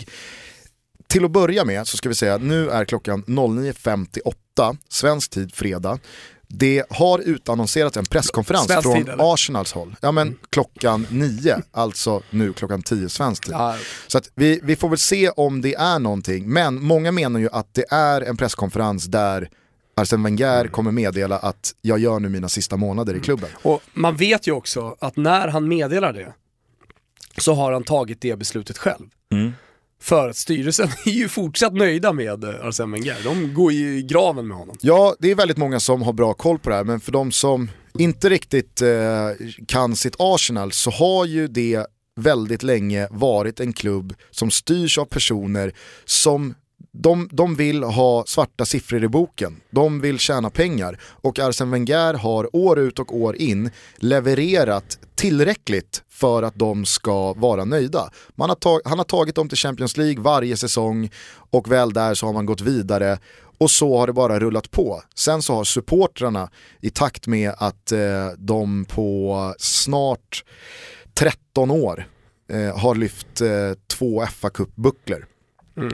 [1.08, 4.34] Till att börja med så ska vi säga att nu är klockan 09.58,
[4.89, 6.00] svensk tid fredag.
[6.50, 9.13] Det har utannonserats en presskonferens Svensk från tid?
[9.17, 9.96] Arsenals håll.
[10.02, 13.54] Ja men klockan 9, alltså nu klockan 10 svensk tid.
[13.54, 13.76] Ja,
[14.08, 17.50] Så att vi, vi får väl se om det är någonting, men många menar ju
[17.52, 19.50] att det är en presskonferens där
[19.96, 23.50] Arsene Wenger kommer meddela att jag gör nu mina sista månader i klubben.
[23.62, 26.34] Och man vet ju också att när han meddelar det
[27.38, 29.06] så har han tagit det beslutet själv.
[30.00, 33.18] För att styrelsen är ju fortsatt nöjda med eh, Arsène Arsene Wenger.
[33.24, 34.76] De går ju i graven med honom.
[34.82, 37.32] Ja, det är väldigt många som har bra koll på det här, men för de
[37.32, 38.90] som inte riktigt eh,
[39.68, 45.06] kan sitt Arsenal så har ju det väldigt länge varit en klubb som styrs av
[45.06, 45.74] personer
[46.06, 46.54] som
[46.92, 52.14] de, de vill ha svarta siffror i boken, de vill tjäna pengar och Arsene Wenger
[52.14, 58.10] har år ut och år in levererat tillräckligt för att de ska vara nöjda.
[58.38, 61.10] Har tag, han har tagit dem till Champions League varje säsong
[61.51, 63.19] och väl där så har man gått vidare
[63.58, 65.01] och så har det bara rullat på.
[65.15, 66.49] Sen så har supportrarna
[66.82, 70.43] i takt med att eh, de på snart
[71.13, 72.08] 13 år
[72.51, 73.49] eh, har lyft eh,
[73.88, 75.25] två fa Cup-bucklor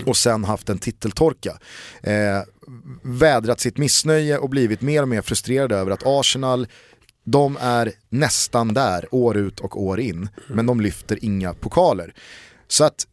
[0.06, 1.58] och sen haft en titeltorka.
[2.04, 2.42] Eh,
[3.02, 6.68] vädrat sitt missnöje och blivit mer och mer frustrerade över att Arsenal
[7.24, 12.14] de är nästan där år ut och år in, men de lyfter inga pokaler.
[12.68, 13.08] Så att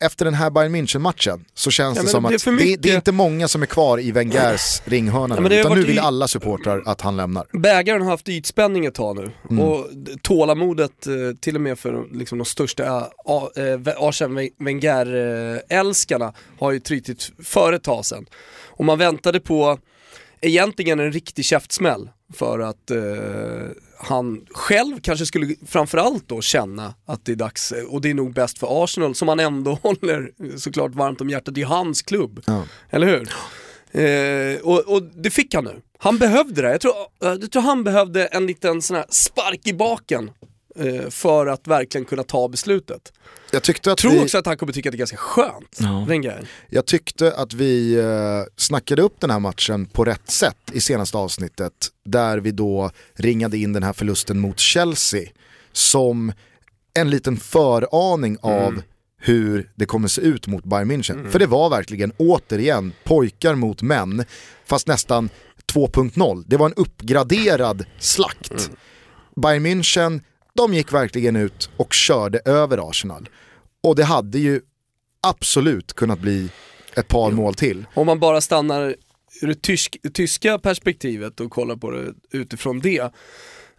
[0.00, 2.96] efter den här Bayern München-matchen så känns Ja, det som det att mycket- det är
[2.96, 6.28] inte många som är kvar i Wengers ringhörna Ja, nu, utan nu vill i- alla
[6.28, 7.46] supportrar att han lämnar.
[7.52, 9.64] Bägaren har haft ytspänning ett tag nu Mm.
[9.64, 9.86] och
[10.22, 16.80] tålamodet eh, till och med för liksom, de största eh, eh, Arsene Wenger-älskarna har ju
[16.80, 18.26] trytit för ett tag sedan.
[18.70, 19.78] Och man väntade på
[20.40, 22.98] egentligen en riktig käftsmäll för att eh,
[23.98, 28.32] han själv kanske skulle framförallt då känna att det är dags, och det är nog
[28.32, 32.42] bäst för Arsenal som han ändå håller såklart varmt om hjärtat, det är hans klubb.
[32.46, 32.64] Ja.
[32.90, 33.28] Eller hur?
[33.94, 35.80] Eh, och, och det fick han nu.
[35.98, 36.70] Han behövde det.
[36.70, 36.92] Jag tror,
[37.22, 40.30] eh, jag tror han behövde en liten sån här spark i baken
[40.76, 43.12] eh, för att verkligen kunna ta beslutet.
[43.54, 44.24] Jag tyckte att Jag tror vi...
[44.24, 46.48] också att han kommer tycka att det är ganska skönt, Wenger.
[46.68, 51.16] Jag tyckte att vi eh, snackade upp den här matchen på rätt sätt i senaste
[51.18, 51.72] avsnittet.
[52.04, 55.28] Där vi då ringade in den här förlusten mot Chelsea
[55.72, 56.32] som
[56.94, 58.82] en liten föraning av
[59.18, 61.30] hur det kommer se ut mot Bayern München.
[61.30, 64.24] För det var verkligen återigen pojkar mot män,
[64.66, 65.30] fast nästan
[65.72, 66.44] 2.0.
[66.46, 68.70] Det var en uppgraderad slakt.
[69.36, 70.20] Bayern München
[70.56, 73.28] de gick verkligen ut och körde över Arsenal.
[73.82, 74.60] Och det hade ju
[75.26, 76.48] absolut kunnat bli
[76.96, 77.84] ett par mål till.
[77.94, 78.96] Om man bara stannar
[79.42, 83.12] ur det tysk, tyska perspektivet och kollar på det utifrån det,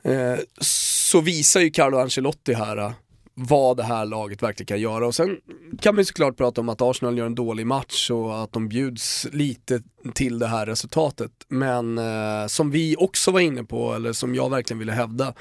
[0.04, 2.92] eh, så visar ju Carlo Ancelotti här eh,
[3.38, 5.08] vad det här laget verkligen kan göra.
[5.08, 5.38] Och sen
[5.82, 8.70] kan man ju såklart prata om att Arsenal gör en dålig match och att de
[8.70, 9.82] bjuds lite
[10.14, 11.32] till det här resultatet.
[11.48, 15.34] Men eh, som vi också var inne på, eller som jag verkligen ville hävda,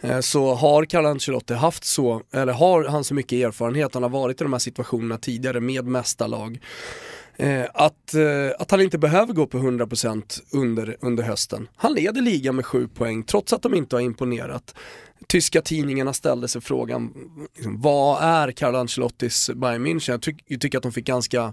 [0.00, 4.10] eh, så har Carlo Ancelotti haft så, eller har han så mycket erfarenhet, han har
[4.10, 6.60] varit i de här situationerna tidigare med mästarlag.
[7.40, 11.68] Eh, att, eh, att han inte behöver gå på 100% under, under hösten.
[11.76, 14.74] Han leder ligan med 7 poäng trots att de inte har imponerat.
[15.28, 17.14] Tyska tidningarna ställde sig frågan,
[17.54, 20.10] liksom, vad är Carlo Ancelottis Bayern München?
[20.10, 21.52] Jag, tyck, jag tycker att de fick ganska,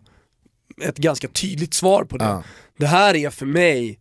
[0.81, 2.25] ett ganska tydligt svar på det.
[2.25, 2.43] Ja.
[2.77, 3.99] Det här är för mig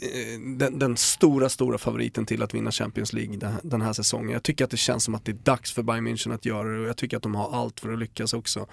[0.00, 3.92] eh, den, den stora, stora favoriten till att vinna Champions League den här, den här
[3.92, 4.30] säsongen.
[4.30, 6.68] Jag tycker att det känns som att det är dags för Bayern München att göra
[6.68, 8.66] det och jag tycker att de har allt för att lyckas också.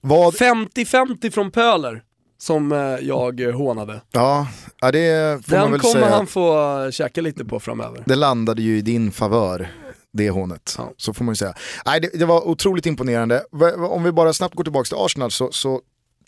[0.00, 2.02] Vad, 50-50 från Pöler,
[2.40, 4.00] som eh, jag hånade.
[4.10, 4.46] ja,
[4.92, 6.08] det får man Den väl kommer säga.
[6.16, 8.02] han få käka lite på framöver.
[8.06, 9.68] Det landade ju i din favör,
[10.12, 10.74] det hånet.
[10.78, 10.92] Ja.
[10.96, 11.54] Så får man ju säga.
[11.86, 13.44] Nej, det, det var otroligt imponerande.
[13.90, 15.80] Om vi bara snabbt går tillbaka till Arsenal så, så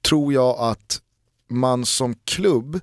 [0.03, 1.01] tror jag att
[1.51, 2.81] man som klubb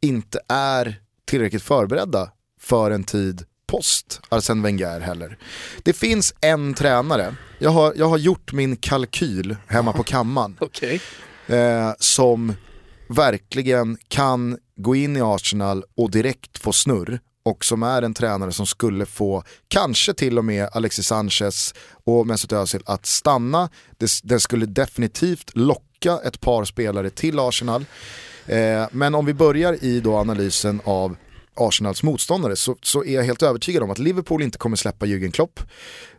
[0.00, 5.38] inte är tillräckligt förberedda för en tid post Arsene Wenger heller.
[5.82, 11.00] Det finns en tränare, jag har, jag har gjort min kalkyl hemma på kammaren Okej.
[11.46, 12.54] eh, som
[13.12, 18.52] verkligen kan gå in i Arsenal och direkt få snurr och som är en tränare
[18.52, 23.68] som skulle få kanske till och med Alexis Sanchez och Mesut Özil att stanna.
[24.22, 27.84] Den skulle definitivt locka ett par spelare till Arsenal.
[28.46, 31.16] Eh, men om vi börjar i då analysen av
[31.54, 35.30] Arsenals motståndare så, så är jag helt övertygad om att Liverpool inte kommer släppa Jürgen
[35.30, 35.60] Klopp.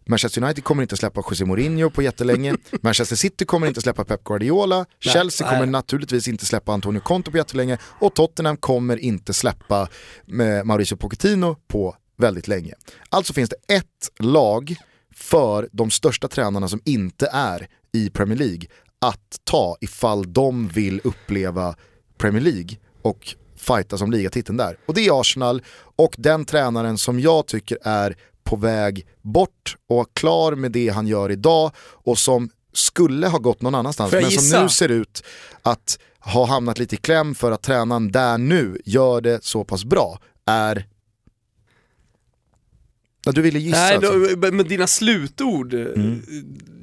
[0.05, 2.55] Manchester United kommer inte släppa José Mourinho på jättelänge.
[2.81, 4.85] Manchester City kommer inte släppa Pep Guardiola.
[4.99, 7.77] Chelsea kommer naturligtvis inte släppa Antonio Conte på jättelänge.
[7.99, 9.87] Och Tottenham kommer inte släppa
[10.25, 12.73] med Mauricio Pochettino på väldigt länge.
[13.09, 14.75] Alltså finns det ett lag
[15.15, 18.67] för de största tränarna som inte är i Premier League
[19.01, 21.75] att ta ifall de vill uppleva
[22.17, 24.77] Premier League och fighta som ligatiteln där.
[24.85, 25.61] Och det är Arsenal
[25.95, 31.07] och den tränaren som jag tycker är på väg bort och klar med det han
[31.07, 35.23] gör idag och som skulle ha gått någon annanstans men som nu ser ut
[35.61, 39.85] att ha hamnat lite i kläm för att tränaren där nu gör det så pass
[39.85, 40.87] bra är
[43.25, 44.35] Ja, du ville gissa Nej, alltså.
[44.35, 45.87] då, men dina slutord eh,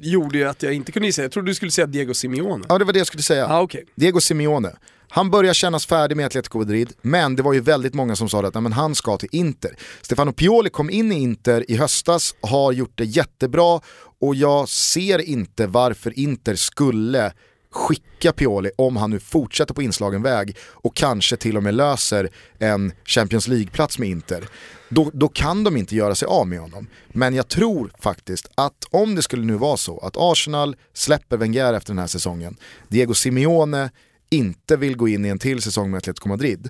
[0.01, 1.21] gjorde ju att jag inte kunde gissa.
[1.21, 2.65] Jag trodde du skulle säga Diego Simeone.
[2.69, 3.47] Ja det var det jag skulle säga.
[3.47, 3.85] Ah, okej.
[3.95, 4.75] Diego Simeone.
[5.13, 8.47] Han börjar kännas färdig med Atletico Madrid, men det var ju väldigt många som sa
[8.47, 9.75] att nej, men han ska till Inter.
[10.01, 13.81] Stefano Pioli kom in i Inter i höstas, har gjort det jättebra
[14.21, 17.33] och jag ser inte varför Inter skulle
[17.71, 22.29] skicka Pioli om han nu fortsätter på inslagen väg och kanske till och med löser
[22.59, 24.47] en Champions League-plats med Inter.
[24.89, 26.87] Då, då kan de inte göra sig av med honom.
[27.07, 31.73] Men jag tror faktiskt att om det skulle nu vara så att Arsenal släpper Wenger
[31.73, 33.89] efter den här säsongen, Diego Simeone
[34.31, 36.69] inte vill gå in i en till säsong med Atletico Madrid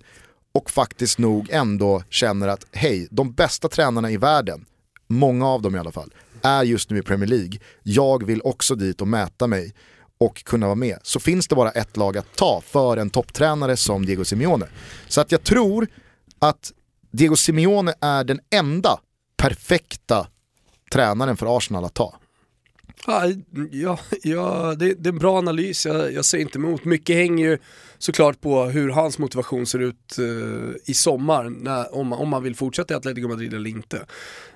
[0.54, 4.66] och faktiskt nog ändå känner att hej, de bästa tränarna i världen,
[5.08, 7.60] många av dem i alla fall, är just nu i Premier League.
[7.84, 9.74] Jag vill också dit och mäta mig
[10.18, 11.00] och kunna vara med.
[11.04, 14.68] Så finns det bara ett lag att ta för en topptränare som Diego Simeone.
[15.08, 15.88] Så att jag tror
[16.40, 16.72] att
[17.12, 19.00] Diego Simeone är den enda
[19.38, 20.28] perfekta
[20.92, 22.21] tränaren för Arsenal att ta.
[23.08, 23.28] Ja,
[24.24, 26.86] ja, det, det är en bra analys, jag, jag säger inte emot.
[26.86, 27.58] Mycket hänger ju
[27.98, 32.56] såklart på hur hans motivation ser ut eh, i sommar, när, om, om man vill
[32.56, 34.06] fortsätta i Atletico Madrid eller inte.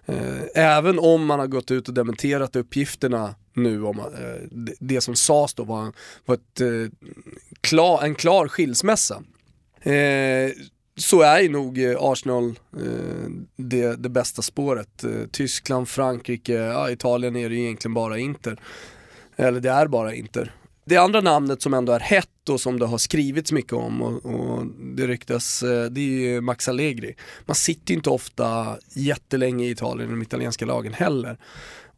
[0.06, 4.06] Eh, även om man har gått ut och dementerat uppgifterna nu om eh,
[4.52, 5.94] det, det som sades då var,
[6.26, 7.10] var ett, eh,
[7.62, 9.24] klar, en klar skilsmässa.
[9.82, 10.52] Eh,
[10.98, 15.04] så är ju nog eh, Arsenal eh, det, det bästa spåret.
[15.04, 18.60] Eh, Tyskland, Frankrike, ja, Italien är det ju egentligen bara Inter.
[19.36, 20.54] Eller det är bara Inter.
[20.86, 24.26] Det andra namnet som ändå är hett och som det har skrivits mycket om och,
[24.26, 27.16] och det ryktas, eh, det är ju Max Allegri.
[27.46, 31.38] Man sitter ju inte ofta jättelänge i Italien, i de italienska lagen heller.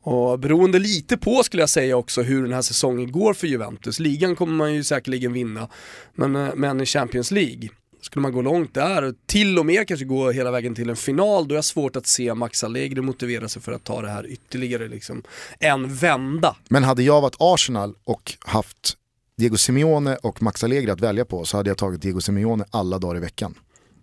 [0.02, 4.00] Och beroende lite på skulle jag säga också hur den här säsongen går för Juventus.
[4.00, 5.70] Ligan kommer man ju säkerligen vinna,
[6.16, 7.70] men, men i Champions League
[8.08, 10.96] skulle man gå långt där och till och med kanske gå hela vägen till en
[10.96, 14.10] final, då är jag svårt att se Max Allegri motivera sig för att ta det
[14.10, 15.24] här ytterligare liksom
[15.60, 16.56] en vända.
[16.70, 18.98] Men hade jag varit Arsenal och haft
[19.38, 23.00] Diego Simeone och Max Allegri att välja på så hade jag tagit Diego Simeone alla
[23.00, 23.56] dagar i veckan.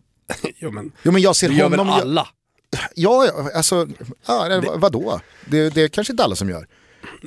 [0.57, 2.29] jo men, Jo men jag ser det gör väl alla?
[2.95, 3.89] Ja, ja, alltså,
[4.27, 5.21] ja, det, vadå?
[5.47, 6.69] Det, det är kanske inte alla som gör.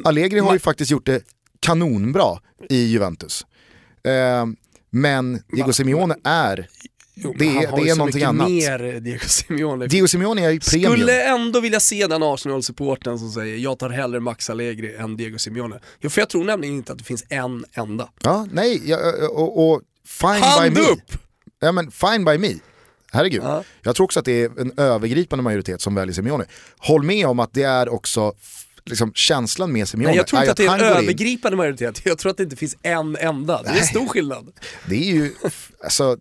[0.03, 1.23] Allegri har ju faktiskt gjort det
[1.59, 2.39] kanonbra
[2.69, 3.45] i Juventus.
[4.03, 4.45] Eh,
[4.89, 6.67] men Diego Simeone är,
[7.19, 8.49] Jo, det, är- det är någonting annat.
[8.49, 9.87] mer Diego Simeone.
[9.87, 10.91] Diego Simeone är ju premium.
[10.91, 15.37] Skulle ändå vilja se den Arsenal-supporten som säger jag tar hellre Max Allegri än Diego
[15.37, 15.79] Simeone.
[16.01, 18.09] Jo, för jag tror nämligen inte att det finns en enda.
[18.23, 18.97] Ja, nej, ja,
[19.31, 20.79] och, och fine by Hand me.
[20.79, 21.11] upp!
[21.59, 22.53] Ja, men fine by me.
[23.11, 23.41] Herregud.
[23.43, 23.63] Ja.
[23.81, 26.45] Jag tror också att det är en övergripande majoritet som väljer Simeone.
[26.77, 28.33] Håll med om att det är också
[28.89, 30.09] liksom, känslan med Simeone.
[30.11, 32.37] Nej, jag tror inte att det är en går in- övergripande majoritet, jag tror att
[32.37, 33.61] det inte finns en enda.
[33.63, 33.83] Det är Nej.
[33.83, 34.51] stor skillnad.
[34.89, 35.33] Det är ju,
[35.83, 36.17] alltså,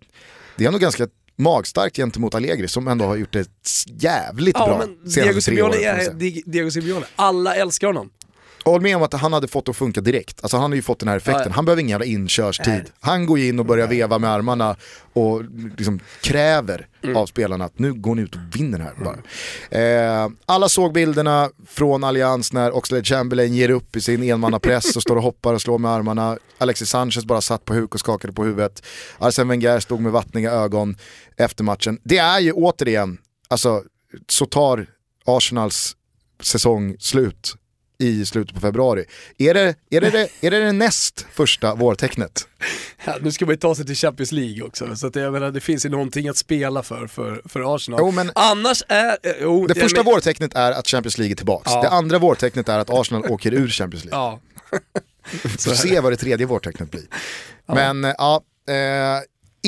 [0.56, 1.08] det är nog ganska
[1.38, 3.48] magstarkt gentemot Allegri som ändå har gjort det
[3.86, 5.98] jävligt Ja bra men senaste Diego tre åren.
[6.08, 8.10] är Diego Simeone, alla älskar honom.
[8.66, 10.38] Håll med om att han hade fått det att funka direkt.
[10.42, 11.52] Alltså han har ju fått den här effekten.
[11.52, 12.90] Han behöver ingen jävla inkörstid.
[13.00, 14.76] Han går in och börjar veva med armarna
[15.12, 15.42] och
[15.78, 17.16] liksom kräver Mm.
[17.16, 19.16] av spelarna att nu går ni ut och vinner här bara.
[19.80, 25.02] Eh, alla såg bilderna från Allians när Oxlade Chamberlain ger upp i sin enmannapress och
[25.02, 26.38] står och hoppar och slår med armarna.
[26.58, 28.82] Alexis Sanchez bara satt på huk och skakade på huvudet.
[29.18, 30.96] Arsene Wenger stod med vattniga ögon
[31.36, 31.98] efter matchen.
[32.04, 33.82] Det är ju återigen, alltså
[34.28, 34.86] så tar
[35.26, 35.96] Arsenals
[36.42, 37.54] säsong slut
[37.98, 39.04] i slutet på februari.
[39.38, 42.48] Är det är det, det, är det, det näst första vårtecknet?
[43.04, 45.50] Ja, nu ska man ju ta sig till Champions League också, så att jag menar,
[45.50, 48.00] det finns ju någonting att spela för, för, för Arsenal.
[48.02, 49.08] Jo, men- Annars är...
[49.22, 51.70] eh, Jo, Det första men- vårtecknet är att Champions League är tillbaks.
[51.72, 51.82] Ja.
[51.82, 54.20] Det andra vårtecknet är att Arsenal åker ur Champions League.
[54.20, 54.40] Ja.
[55.42, 57.04] Vi får se vad det tredje vårtecknet blir.
[57.66, 58.74] Men eh, ja, eh,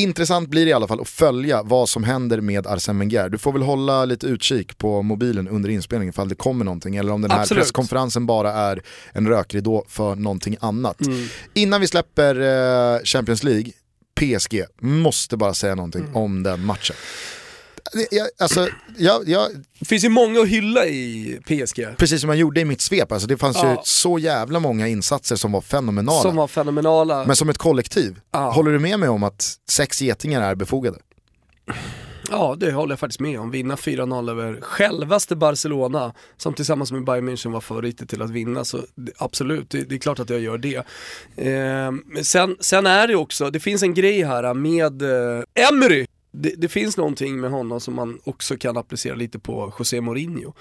[0.03, 3.29] intressant blir det i alla fall att följa vad som händer med Arsene Wenger.
[3.29, 7.13] Du får väl hålla lite utkik på mobilen under inspelningen ifall det kommer någonting eller
[7.13, 7.63] om den här Absolut.
[7.63, 8.83] presskonferensen bara är
[9.13, 11.01] en rökridå för någonting annat.
[11.01, 11.27] Mm.
[11.55, 12.41] Innan vi släpper
[12.97, 13.73] eh, Champions League,
[14.21, 16.17] PSG, måste bara säga någonting Mm.
[16.17, 16.97] om den matchen.
[18.11, 19.49] Jag, alltså, jag, jag,
[19.79, 21.87] Det finns ju många att hylla i PSG.
[21.97, 23.83] precis som jag gjorde i mitt svep, alltså, det fanns ju Ja.
[23.85, 26.22] så jävla många insatser som var fenomenala.
[26.22, 27.24] Som var fenomenala.
[27.24, 28.51] Men som ett kollektiv, Ja.
[28.51, 30.99] håller du med mig om att sex getingar är befogade?
[32.31, 33.51] Ja, det håller jag faktiskt med om.
[33.51, 38.64] Vinna 4-0 över självaste Barcelona, som tillsammans med Bayern München var favoriter till att vinna.
[38.64, 40.76] Så det- absolut, det, det är klart att jag gör det.
[41.37, 46.07] Eh, sen, sen är det också, det finns en grej här med eh, Emery.
[46.43, 50.53] Det, det finns någonting med honom som man också kan applicera lite på José Mourinho.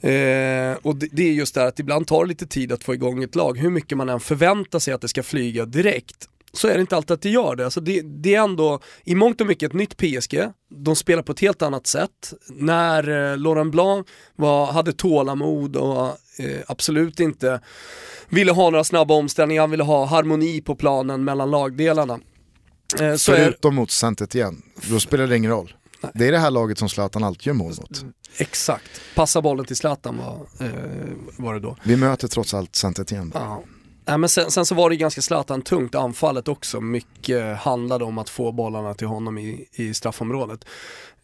[0.00, 2.84] Eh, och det, det är just det här att ibland tar det lite tid att
[2.84, 3.58] få igång ett lag.
[3.58, 6.96] Hur mycket man än förväntar sig att det ska flyga direkt så är det inte
[6.96, 7.64] alltid att det gör det.
[7.64, 10.40] Alltså det, det är ändå i mångt och mycket ett nytt PSG.
[10.68, 12.32] De spelar på ett helt annat sätt.
[12.48, 16.06] När eh, Laurent Blanc var, hade tålamod och
[16.38, 17.60] eh, absolut inte
[18.28, 22.18] ville ha några snabba omställningar, han ville ha harmoni på planen mellan lagdelarna.
[23.00, 25.74] Eh, så är, Förutom mot saint igen, då spelar det ingen roll.
[26.14, 28.04] Det är det här laget som Zlatan alltid gör mål mot.
[28.36, 30.72] exakt, passa bollen till Zlatan var, eh,
[31.36, 31.76] var det då.
[31.82, 33.32] Vi möter trots allt saint igen.
[33.34, 33.62] Ja.
[34.04, 36.80] Nej, men sen, sen så var det ganska Zlatan tungt anfallet också.
[36.80, 40.64] Mycket handlade om att få bollarna till honom i, i straffområdet.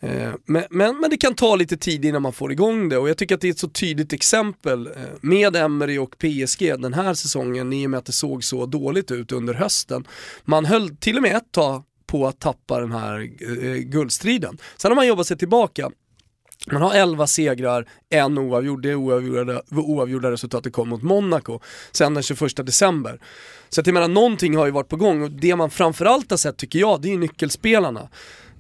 [0.01, 3.09] Eh, men, men, men det kan ta lite tid innan man får igång det och
[3.09, 6.95] jag tycker att det är ett så tydligt exempel eh, med Emery och PSG den
[6.95, 10.07] här säsongen i och med att det såg så dåligt ut under hösten.
[10.45, 14.59] Man höll till och med ett tag på att tappa den här eh, guldstriden.
[14.77, 15.91] Sen har man jobbat sig tillbaka.
[16.67, 21.61] Man har 11 segrar, en oavgjord, det oavgjorda, oavgjorda resultatet kom mot Monaco
[21.93, 23.21] sen den 21 december.
[23.69, 26.39] Så att jag menar, någonting har ju varit på gång och det man framförallt har
[26.39, 28.09] sett tycker jag, det är ju nyckelspelarna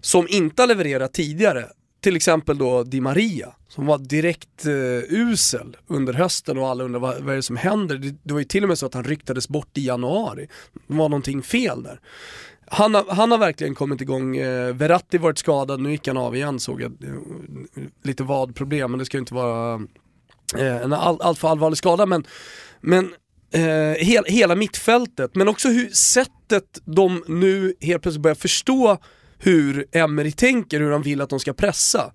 [0.00, 1.66] som inte har levererat tidigare.
[2.00, 4.72] Till exempel då Di Maria, som var direkt eh,
[5.08, 7.98] usel under hösten och alla undrar vad, vad är det som händer?
[7.98, 10.48] Det, det var ju till och med så att han ryktades bort i januari.
[10.86, 12.00] Det var någonting fel där.
[12.70, 16.36] Han har, han har verkligen kommit igång, eh, Verratti varit skadad, nu gick han av
[16.36, 16.92] igen såg jag.
[17.04, 19.74] Eh, lite vadproblem, men det ska ju inte vara
[20.56, 22.06] eh, en all, alltför allvarlig skada.
[22.06, 22.26] Men,
[22.80, 23.14] men
[23.52, 28.98] eh, hel, hela mittfältet, men också hur sättet de nu helt plötsligt börjar förstå
[29.38, 32.12] hur Emery tänker, hur han vill att de ska pressa.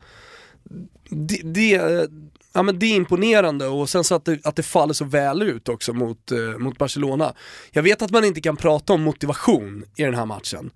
[1.10, 2.10] Det, det,
[2.54, 5.42] ja, men det är imponerande och sen så att det, att det faller så väl
[5.42, 7.34] ut också mot, eh, mot Barcelona.
[7.72, 10.72] Jag vet att man inte kan prata om motivation i den här matchen,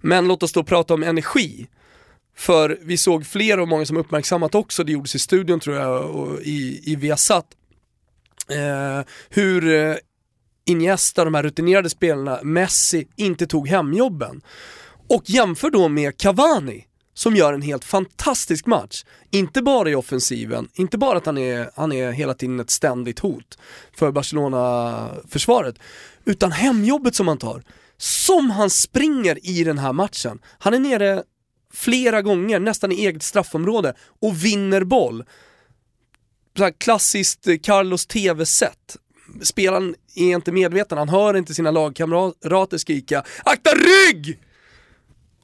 [0.00, 1.66] men låt oss då prata om energi.
[2.36, 6.10] För vi såg fler och många som uppmärksammat också, det gjordes i studion tror jag
[6.10, 7.46] och i, i Viasat,
[8.48, 9.96] eh, hur eh,
[10.64, 14.42] Iniesta, de här rutinerade spelarna, Messi, inte tog hemjobben.
[15.10, 16.84] Och jämför då med Cavani,
[17.14, 19.04] som gör en helt fantastisk match.
[19.30, 23.18] Inte bara i offensiven, inte bara att han är, han är hela tiden ett ständigt
[23.18, 23.58] hot
[23.96, 25.74] för Barcelona-försvaret,
[26.24, 27.62] utan hemjobbet som han tar.
[27.96, 30.38] Som han springer i den här matchen.
[30.58, 31.22] Han är nere
[31.72, 35.24] flera gånger, nästan i eget straffområde, och vinner boll.
[36.56, 38.96] Så här klassiskt eh, Carlos TV-sätt.
[39.42, 44.38] Spelaren är inte medveten, han hör inte sina lagkamrater skrika “Akta rygg!”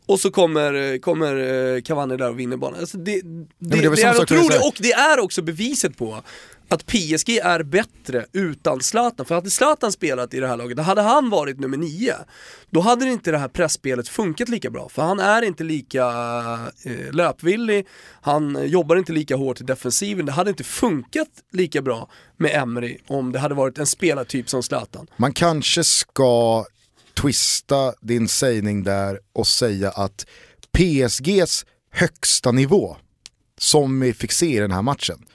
[0.07, 1.37] Och så kommer, kommer
[1.75, 2.81] eh, Cavani där och vinner bollen.
[2.81, 3.21] Alltså det,
[3.59, 6.23] det, väl det, är otroligt, och det är också beviset på
[6.69, 9.27] att PSG är bättre utan Zlatan.
[9.27, 12.15] För hade Zlatan spelat i det här laget, då hade han varit nummer nio.
[12.71, 14.89] Då hade inte det här pressspelet funkat lika bra.
[14.89, 16.05] För han är inte lika
[16.85, 17.87] eh, löpvillig,
[18.21, 20.27] han jobbar inte lika hårt i defensiven.
[20.27, 24.63] Det hade inte funkat lika bra med Emery om det hade varit en spelartyp som
[24.63, 25.07] Zlatan.
[25.17, 26.65] Man kanske ska
[27.21, 30.27] twista din sägning där och säga att
[30.73, 32.97] PSGs högsta nivå,
[33.59, 35.27] som vi fick se i den här matchen,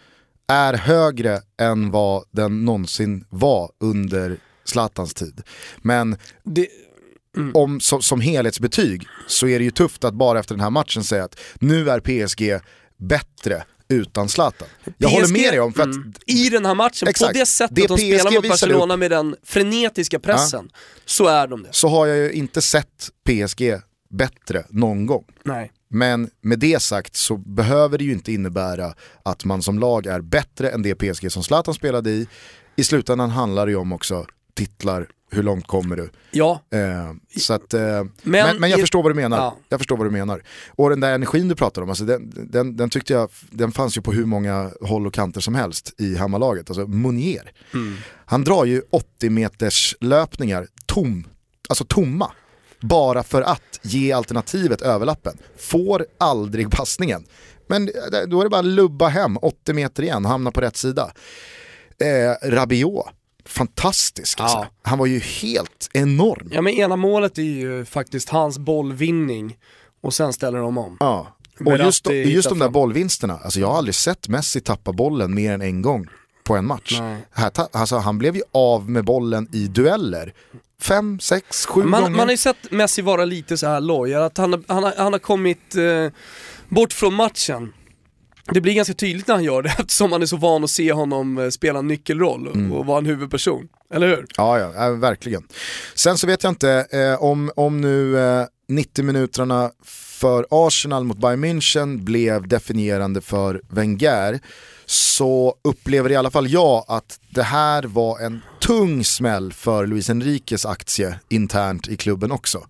[0.47, 5.41] är högre än vad den någonsin var under Zlatans tid.
[5.77, 6.67] Men Det,
[7.53, 11.03] om, som, som helhetsbetyg så är det ju tufft att bara efter den här matchen
[11.03, 12.65] säga att nu är PSG
[12.97, 14.67] bättre utan Zlatan.
[14.97, 17.33] Jag håller PSG med dig om för att mm, I den här matchen, Exakt.
[17.33, 20.69] på det sättet Det de PSG spelar mot Barcelona med den frenetiska pressen,
[21.05, 21.69] så är de det.
[21.71, 25.23] så har jag ju inte sett PSG bättre någon gång.
[25.43, 25.71] Nej.
[25.89, 30.21] Men med det sagt så behöver det ju inte innebära att man som lag är
[30.21, 32.27] bättre än det PSG som Zlatan spelade i.
[32.75, 36.09] I slutändan handlar det ju om också titlar, hur långt kommer du?
[36.31, 39.37] Ja, Eh, så att, eh, men, men, jag i- förstår vad du menar.
[39.37, 39.57] Ja.
[39.69, 40.43] Jag förstår vad du menar.
[40.69, 43.97] Och den där energin du pratar om, alltså den, den, den tyckte jag, den fanns
[43.97, 46.69] ju på hur många håll och kanter som helst i hemmalaget.
[46.69, 47.97] Alltså Munier, Mm.
[48.25, 51.27] han drar ju 80 meters löpningar tom,
[51.69, 52.31] alltså tomma.
[52.81, 55.37] Bara för att ge alternativet överlappen.
[55.57, 57.25] Får aldrig passningen.
[57.67, 57.93] Men eh,
[58.27, 61.11] då är det bara att lubba hem 80 meter igen, hamna på rätt sida.
[61.99, 63.05] Eh, Rabiot,
[63.45, 64.57] fantastisk alltså.
[64.57, 64.67] Ja.
[64.81, 66.49] Han var ju helt enorm.
[66.51, 69.57] ja men ena målet är ju faktiskt hans bollvinning
[70.01, 70.97] och sen ställer de om.
[70.99, 71.27] Ja.
[71.65, 72.73] Och just, just hittar de där fram.
[72.73, 76.07] bollvinsterna, alltså jag har aldrig sett Messi tappa bollen mer än en gång
[76.43, 76.97] på en match.
[76.99, 77.25] Nej.
[77.31, 80.33] Här, alltså, han blev ju av med bollen i dueller.
[80.81, 82.15] Fem, sex, sju Man, gånger.
[82.17, 85.19] man har ju sett Messi vara lite så här loj, att han, han, han har
[85.19, 86.11] kommit eh,
[86.69, 87.73] bort från matchen.
[88.45, 90.93] Det blir ganska tydligt när han gör det eftersom man är så van att se
[90.93, 92.71] honom eh, spela en nyckelroll och, Mm.
[92.73, 93.67] och vara en huvudperson.
[93.93, 94.25] Eller hur?
[94.37, 95.43] Ja, ja, ja, verkligen.
[95.95, 99.71] Sen så vet jag inte eh, om, om nu eh, 90 minuterna
[100.19, 104.39] för Arsenal mot Bayern München blev definierande för Wenger
[104.85, 110.09] så upplever i alla fall jag att det här var en tung smäll för Luis
[110.09, 112.65] Enriques aktie internt i klubben också.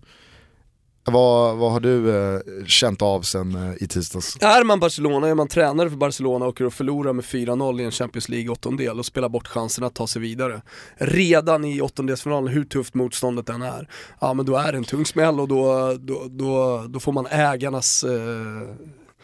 [1.04, 4.36] Vad, vad har du eh, känt av sen eh, i tisdags?
[4.40, 7.84] Är man Barcelona, är man tränare för Barcelona och åker och förlorar med 4-0 i
[7.84, 10.62] en Champions League åttondel och spelar bort chansen att ta sig vidare.
[10.94, 13.88] Redan i åttondelsfinalen, hur tufft motståndet än är,
[14.20, 17.26] ja men då är det en tung smäll och då, då, då, då får man
[17.26, 18.74] ägarnas eh,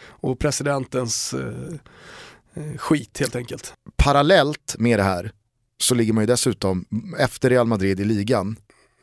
[0.03, 1.75] och presidentens eh,
[2.55, 3.75] eh, skit helt enkelt.
[3.97, 5.33] Parallellt med det här
[5.83, 6.85] så ligger man ju dessutom
[7.19, 8.57] efter Real Madrid i ligan.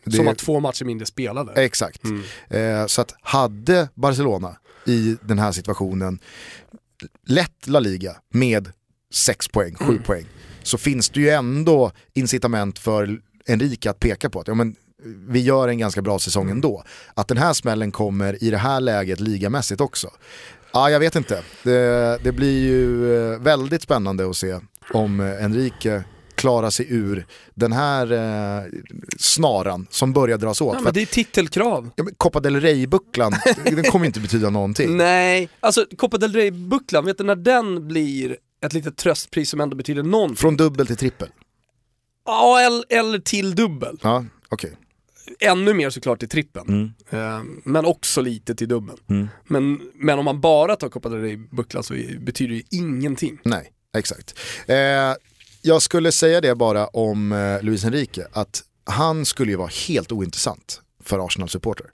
[0.05, 1.51] Det- Som har två matcher mindre spelade.
[1.63, 2.01] Exakt.
[2.03, 2.23] Mm.
[2.81, 6.19] Eh, så att hade Barcelona i den här situationen
[7.27, 8.71] lett La Liga med
[9.13, 10.03] 6 poäng, 7 Mm.
[10.03, 10.25] poäng,
[10.63, 14.75] så finns det ju ändå incitament för Enrique att peka på att ja, men,
[15.27, 16.57] vi gör en ganska bra säsong Mm.
[16.57, 16.83] ändå.
[17.13, 20.09] Att den här smällen kommer i det här läget ligamässigt också.
[20.73, 21.43] Ja, jag vet inte.
[21.63, 24.59] Det, det blir ju eh, väldigt spännande att se
[24.93, 26.03] om eh, Enrique
[26.45, 28.63] klarar sig ur den här eh,
[29.17, 30.75] snaran som börjar dras åt.
[30.75, 31.89] Ja, men det är titelkrav.
[31.95, 33.33] Ja, Copa del Rey-bucklan,
[33.63, 34.97] den kommer inte betyda någonting.
[34.97, 39.75] Nej, alltså Copa del Rey-bucklan, vet du när den blir ett litet tröstpris som ändå
[39.75, 40.37] betyder någonting?
[40.37, 41.29] Från dubbel till trippel.
[42.25, 43.99] Ja, eller, eller till dubbel.
[44.01, 44.77] Ja, okej.
[45.39, 46.93] Ännu mer såklart till trippeln.
[47.09, 49.29] Eh, men också lite till dubbeln.
[49.47, 53.39] Men, men om man bara tar Copa del Rey-bucklan så betyder det ingenting.
[53.43, 54.39] Nej, exakt.
[54.67, 54.75] Eh,
[55.65, 60.11] jag skulle säga det bara om eh, Luis Enrique, att han skulle ju vara helt
[60.11, 61.85] ointressant för Arsenal-supporter.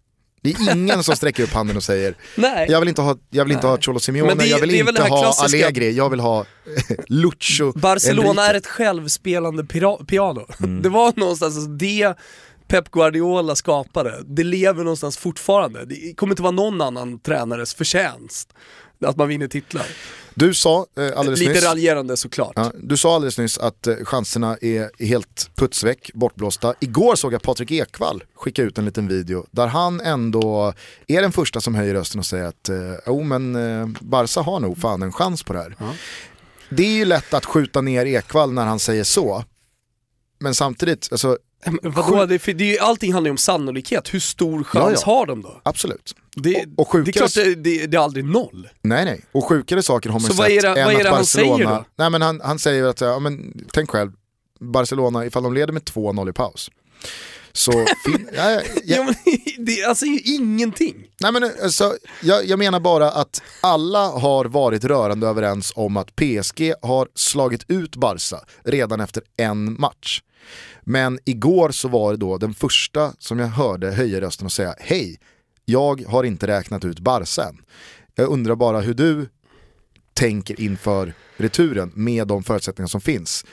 [0.41, 2.67] Det är ingen som sträcker upp handen och säger Nej.
[2.71, 5.21] jag vill inte ha, jag vill inte ha Cholo Simeone, det jag vill inte ha
[5.21, 6.45] klassiska- Allegri, jag vill ha
[7.07, 8.43] Lucho Barcelona Enrique.
[8.49, 9.65] är ett självspelande
[10.07, 10.45] piano.
[10.83, 12.13] Det var någonstans det
[12.67, 15.85] Pep Guardiola skapade, det lever någonstans fortfarande.
[15.85, 18.53] Det kommer inte vara någon annan tränares förtjänst
[19.09, 19.85] att man vinner titlar.
[20.33, 22.53] Du sa eh, alldeles Lite nyss raljerande såklart.
[22.55, 26.73] Ja, du sa alldeles nyss att eh, chanserna är helt putsväck, bortblåsta.
[26.79, 30.73] Igår såg jag Patrik Ekwall skicka ut en liten video där han ändå
[31.07, 32.75] är den första som höjer rösten och säger att eh,
[33.05, 35.75] oh, men, eh, Barca har nog fan en chans på det här.
[36.69, 39.43] Det är ju lätt att skjuta ner Ekwall när han säger så.
[40.39, 41.37] Men samtidigt, alltså,
[41.81, 44.13] Vadå, det, är för det allting handlar ju om sannolikhet.
[44.13, 45.13] Hur stor chans Ja, ja.
[45.13, 45.61] har de då?
[45.63, 46.15] absolut.
[46.35, 48.69] Det, Och- och sjukare- det är klart det, det, är aldrig noll.
[48.81, 50.97] Nej nej, och sjukare saker har man Så sett vad är det- än vad är
[50.97, 51.55] att det han Barcelona...
[51.57, 51.85] säger då?
[51.95, 54.11] Nej men han, han säger att, ja, men, tänk själv,
[54.59, 56.71] Barcelona ifall de leder med 2-0 i paus.
[57.53, 57.71] Så,
[58.05, 59.15] fin, ja, ja, ja, Ja, men,
[59.65, 60.95] det, alltså det är ju ingenting.
[61.21, 66.15] Nej men alltså, jag, jag menar bara att alla har varit rörande överens om att
[66.15, 70.21] PSG har slagit ut Barca redan efter en match.
[70.81, 74.75] Men igår så var det då den första som jag hörde höja rösten och säga
[74.79, 75.19] hej,
[75.65, 77.57] jag har inte räknat ut Barca än.
[78.15, 79.29] Jag undrar bara hur du
[80.13, 83.45] tänker inför returen med de förutsättningar som finns.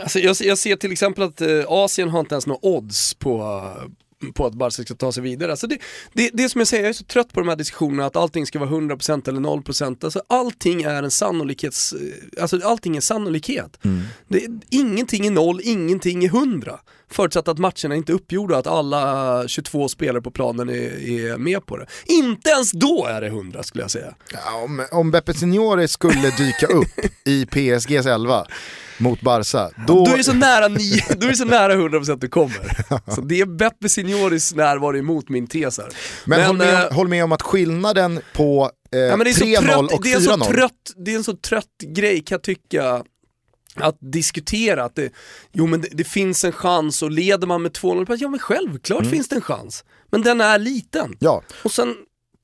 [0.00, 3.62] Alltså jag, jag ser till exempel att eh, Asien har inte ens några odds på,
[4.34, 5.50] på att Barca ska ta sig vidare.
[5.50, 5.78] Alltså det,
[6.12, 8.46] det, det som jag säger, jag är så trött på de här diskussionerna att allting
[8.46, 10.04] ska vara 100% eller 0%.
[10.04, 11.92] Alltså allting är en sannolikhets...
[11.92, 13.78] eh, Alltså allting är sannolikhet.
[14.28, 16.80] Det, ingenting är noll, ingenting är 100.
[17.10, 21.66] Förutsatt att matcherna inte är uppgjorda, att alla 22 spelare på planen är, är med
[21.66, 21.86] på det.
[22.04, 24.14] Inte ens då är det 100 skulle jag säga.
[24.32, 28.46] Ja, om, om Beppe Signore skulle dyka upp i PSGs 11
[28.98, 30.04] mot Barca, då...
[30.04, 30.68] Då är det så nära,
[31.16, 33.10] då är så nära 100% du kommer.
[33.14, 35.88] Så det är Beppe Signoris närvaro emot min tes här.
[36.24, 39.34] Men, håll, med, eh, håll med om att skillnaden på eh, ja, men det är
[39.34, 41.66] så 3-0 trött, och det är, en så 4-0 trött, det är en så trött
[41.80, 43.02] grej kan jag tycka
[43.76, 45.12] att diskutera att det,
[45.52, 49.00] jo men det, det finns en chans och leder man med 2-0, ja men självklart
[49.00, 49.10] Mm.
[49.12, 49.84] finns det en chans.
[50.10, 51.16] Men den är liten.
[51.18, 51.94] Ja, Och sen,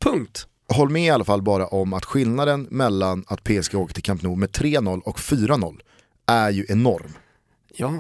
[0.05, 0.47] punkt.
[0.69, 4.23] håll med i alla fall bara om att skillnaden mellan att PSG åker till Camp
[4.23, 5.81] Nou med 3-0 och 4-0
[6.27, 7.13] är ju enorm.
[7.75, 7.95] Ja,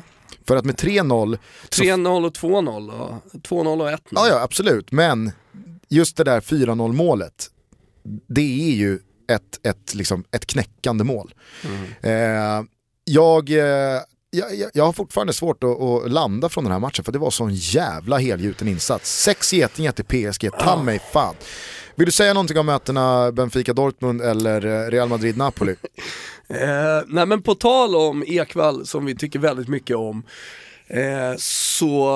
[0.46, 1.38] För att med 3-0,
[1.70, 3.98] så- 3-0 och 2-0 och 2-0 och 1-0.
[4.10, 5.32] ja ja absolut, men
[5.88, 7.46] just det där 4-0 målet,
[8.28, 8.98] det är ju
[9.32, 11.34] ett, ett, liksom, ett knäckande mål.
[12.00, 12.12] Jag,
[12.58, 12.62] eh,
[13.12, 13.48] jag,
[14.30, 17.30] jag- jag har fortfarande svårt att, att landa från den här matchen för det var
[17.30, 19.22] sån jävla helgjuten insats.
[19.22, 21.34] Sex getingar till PSG, ta mig fan.
[21.94, 25.76] Vill du säga någonting om mötena Benfica-Dortmund eller eh, Real Madrid-Napoli?
[26.52, 30.22] Eh, nej men på tal om Ekvall som vi tycker väldigt mycket om
[30.86, 32.08] eh, så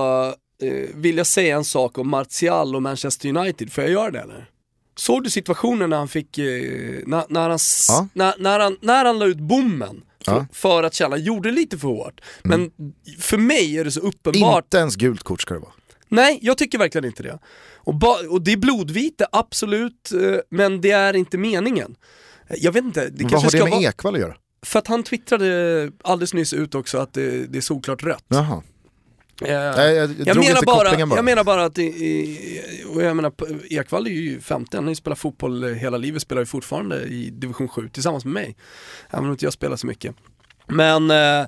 [0.63, 4.21] eh, vill jag säga en sak om Martial och Manchester United, får jag göra det
[4.21, 4.47] eller?
[4.97, 6.45] Såg du situationen när han fick, eh,
[7.07, 8.09] när, när, han, Ja.
[8.13, 10.47] när, när, han, när han la ut bommen Ja.
[10.53, 12.21] för att känna, gjorde lite för hårt.
[12.43, 12.71] Men
[13.19, 15.73] för mig är det så uppenbart Inte ens gult kort ska det vara.
[16.09, 17.39] Nej, jag tycker verkligen inte det.
[17.77, 17.95] Och,
[18.31, 21.97] och det är blodvite, absolut, eh, men det är inte meningen.
[22.49, 23.83] Jag vet inte, det Vad kanske har det ska med vara...
[23.83, 24.37] Ekvall att göra?
[24.67, 28.25] För att han twittrade alldeles nyss ut också att det, det är solklart rött.
[28.29, 28.63] Jaha.
[29.43, 31.17] Eh, Nej, jag, jag, drog menar bara, bara.
[31.17, 32.61] jag menar bara att, i-
[32.95, 33.33] och jag menar,
[33.71, 37.31] Ekvall är ju 50, han har ju spelat fotboll hela livet, spelar ju fortfarande i
[37.31, 38.57] division 7 tillsammans med mig.
[39.11, 40.15] Även om inte jag spelar så mycket.
[40.69, 41.47] Men eh, eh,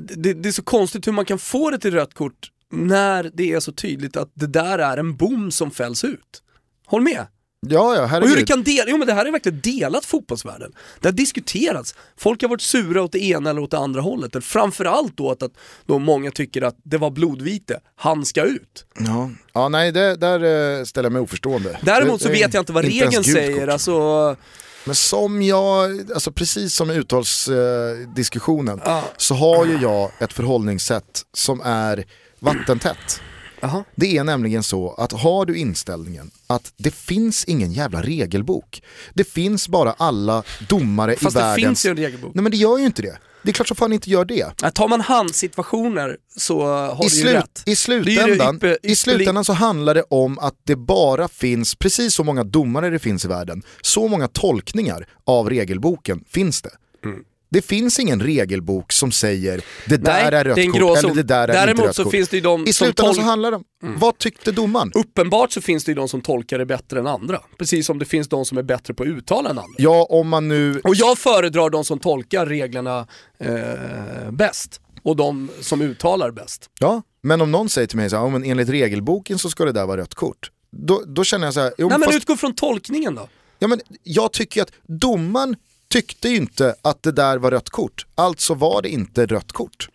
[0.00, 3.52] det, det är så konstigt hur man kan få det till rött kort när det
[3.52, 6.42] är så tydligt att det där är en bom som fälls ut.
[6.86, 7.26] Håll med?
[7.70, 8.30] Ja, ja, Och herregud.
[8.30, 10.72] hur det kan dela, jo men det här är verkligen delat fotbollsvärlden.
[11.00, 14.34] Det har diskuterats, folk har varit sura åt det ena eller åt det andra hållet.
[14.34, 15.52] Eller framförallt då att, att
[15.86, 18.86] då många tycker att det var blodvite, han ska ut.
[18.98, 21.78] Ja, ja nej, det, där eh, ställer jag mig oförstående.
[21.82, 24.36] Däremot så vet jag inte vad ens regeln säger, alltså,
[24.84, 29.02] Men som jag, alltså precis som i uttalsdiskussionen, eh, Ja.
[29.16, 32.04] så har ju jag ett förhållningssätt som är
[32.40, 33.20] vattentätt.
[33.60, 33.84] Jaha.
[33.94, 38.82] Det är nämligen så att har du inställningen att det finns ingen jävla regelbok.
[39.14, 41.64] Det finns bara alla domare fast i det världen.
[41.66, 42.34] finns ju en regelbok.
[42.34, 43.18] Nej men det gör ju inte det.
[43.42, 44.46] Det är klart som fan inte gör det.
[44.74, 47.62] Tar man handsituationer så har I, du ju rätt.
[47.66, 51.74] I Det slutändan, det ypper- I slutändan så handlar det om att det bara finns,
[51.74, 56.70] precis så många domare det finns i världen, så många tolkningar av regelboken finns det.
[57.04, 57.18] Mm.
[57.48, 61.22] Det finns ingen regelbok som säger det där Nej, är rött är kort eller det
[61.22, 62.12] där är inte rött så kort.
[62.12, 63.64] finns det ju de I slutändan så handlar det om,
[63.98, 64.92] vad tyckte domaren?
[64.94, 67.40] Uppenbart så finns det ju de som tolkar det bättre än andra.
[67.58, 69.74] Precis som det finns de som är bättre på att uttala än andra.
[69.78, 70.80] Ja, om man nu...
[70.84, 73.06] Och jag föredrar de som tolkar reglerna
[73.38, 74.80] eh, bäst.
[75.02, 76.70] Och de som uttalar bäst.
[76.80, 79.72] Ja, men om någon säger till mig så här, men enligt regelboken så ska det
[79.72, 80.50] där vara rött kort.
[80.70, 83.28] Då, då känner jag så här, Nej men fast, utgå från tolkningen då.
[83.58, 85.56] ja, men jag tycker att domaren
[85.96, 89.88] tyckte ju inte att det där var rött kort, alltså var det inte rött kort.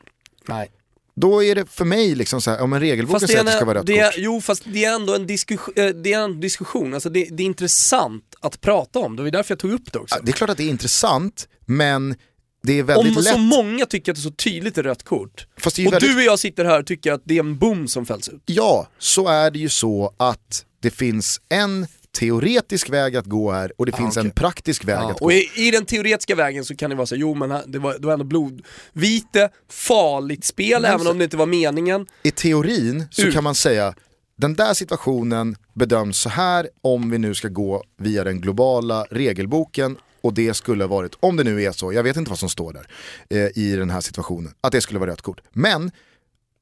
[0.47, 0.71] Nej.
[1.15, 3.65] Då är det för mig liksom så här, om en regelboken säger att det ska
[3.65, 4.15] vara rött det är, kort.
[4.17, 6.93] jo fast det är ändå en diskussion, eh, det är en diskussion.
[6.93, 9.99] Alltså det, det är intressant att prata om, det var därför jag tog upp det
[9.99, 10.15] också.
[10.15, 12.15] Ja, Det är klart att det är intressant, men
[12.63, 13.33] det är väldigt Om lätt.
[13.33, 15.93] så många tycker att det är så tydligt är rött kort, Fast det är och
[15.93, 16.09] väldigt...
[16.09, 18.41] du och jag sitter här och tycker att det är en bom som fälls ut.
[18.45, 21.87] Ja, så är det ju så att det finns en
[22.19, 24.33] teoretisk väg att gå här och det finns en okej.
[24.33, 25.25] praktisk väg Ja, att gå.
[25.25, 27.97] och i, i den teoretiska vägen så kan det vara så, jo men det var,
[27.99, 32.05] det var ändå blodvite, farligt spel Men även om det inte var meningen.
[32.23, 33.33] I teorin så Mm.
[33.33, 33.93] kan man säga
[34.37, 39.97] den där situationen bedöms så här om vi nu ska gå via den globala regelboken
[40.23, 42.49] och det skulle ha varit, om det nu är så, jag vet inte vad som
[42.49, 42.87] står där
[43.29, 45.41] eh, i den här situationen, att det skulle vara rött kort.
[45.53, 45.91] Men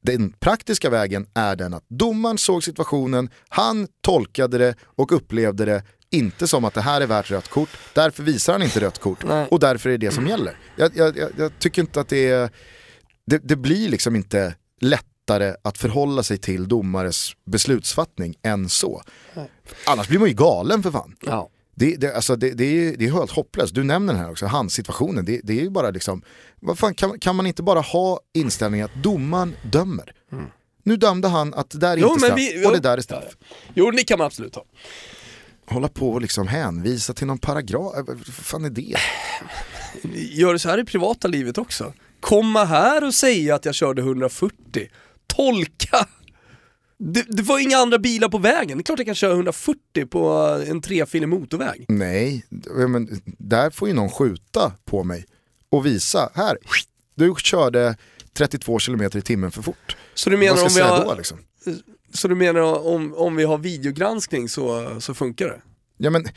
[0.02, 5.84] den praktiska vägen är den att domaren såg situationen, han tolkade det och upplevde det
[6.10, 9.24] inte som att det här är värt rött kort, därför visar han inte rött kort
[9.24, 9.48] Nej.
[9.52, 10.58] och därför är det det som gäller.
[10.76, 12.50] Jag, jag, jag, tycker inte att det är,
[13.26, 19.04] det, det blir liksom inte lättare att förhålla sig till domares beslutsfattning än så.
[19.88, 21.16] Annars blir man ju galen för fan.
[21.22, 21.50] Ja.
[21.80, 24.46] Det, det, alltså det, det, är, det är helt hopplöst, du nämner den här också,
[24.46, 25.26] handsituationen.
[25.26, 26.22] Det, det är ju bara liksom,
[26.60, 30.14] vad fan, kan, kan man inte bara ha inställningen att domaren dömer?
[30.84, 33.02] Nu dömde han att det där är Jo, inte straff vi- och det där är
[33.02, 33.24] straff.
[33.74, 34.64] Jo, det kan man absolut ha.
[35.68, 38.96] Hålla på och liksom hänvisa till någon paragraf, äh, vad fan är det?
[40.14, 41.94] Gör det så här i privata livet också.
[42.20, 44.88] Komma här och säga att jag körde 140.
[45.36, 46.08] Tolka!
[47.00, 48.78] Det, det var inga andra bilar på vägen.
[48.78, 50.28] Det är klart jag kan köra 140 på
[50.68, 51.86] en trefilig motorväg.
[51.88, 52.46] Nej,
[52.88, 55.26] men där får ju någon skjuta på mig
[55.70, 56.58] och visa, här,
[57.16, 57.96] du körde
[58.34, 59.98] 32 km i timmen för fort.
[60.14, 61.38] Så du menar om vi har, då liksom?
[62.14, 65.62] så du menar om, om vi har videogranskning så, så funkar det?
[65.98, 66.28] Ja, men,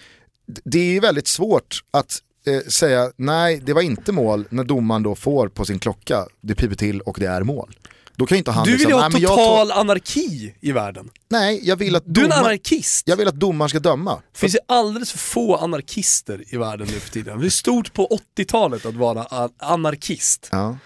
[0.46, 5.02] det är ju väldigt svårt att eh, säga nej det var inte mål när domaren
[5.02, 7.74] då får på sin klocka, det piper till och det är mål.
[8.16, 10.72] Då kan inte han Du vill liksom, ju ha nej, jag tar- total anarki i
[10.72, 11.10] världen.
[11.30, 13.08] Nej, jag vill att Du är en anarkist.
[13.08, 14.22] jag vill att domaren ska döma.
[14.32, 17.40] Det finns ju alldeles för få anarkister i världen nu för tiden.
[17.40, 20.48] Det är stort på 80-talet att vara anarkist.
[20.52, 20.76] Ja.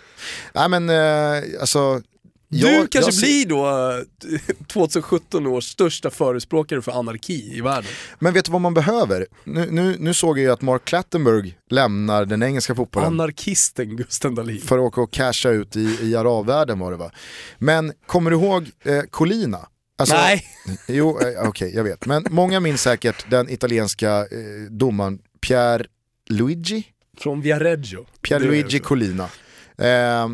[0.53, 2.01] Nej men eh, alltså,
[2.49, 3.67] Du jag- kanske jag blir då
[4.35, 7.91] eh, 2017 års största förespråkare för anarki i världen.
[8.19, 9.27] Men vet du vad man behöver?
[9.45, 13.07] Nu, nu, nu såg jag ju att Mark Clattenburg lämnar den engelska fotbollen.
[13.09, 14.61] Anarkisten Gusten Dahlin.
[14.61, 17.11] för att åka och casha ut i, i arabvärlden var det va.
[17.59, 19.69] Men kommer du ihåg eh, Colina?
[19.99, 20.45] Alltså, Nej,
[20.89, 22.07] Jo, eh, okej jag vet.
[22.07, 24.27] Men många minns säkert den italienska eh,
[24.71, 25.87] domaren Pier
[26.29, 26.87] Luigi,
[27.19, 28.07] från Viareggio.
[28.23, 28.85] Pier Det är Luigi det.
[28.85, 29.29] Colina.
[29.79, 30.29] Eh,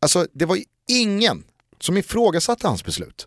[0.00, 0.58] alltså det var
[0.88, 1.44] ingen
[1.80, 3.26] som ifrågasatte hans beslut.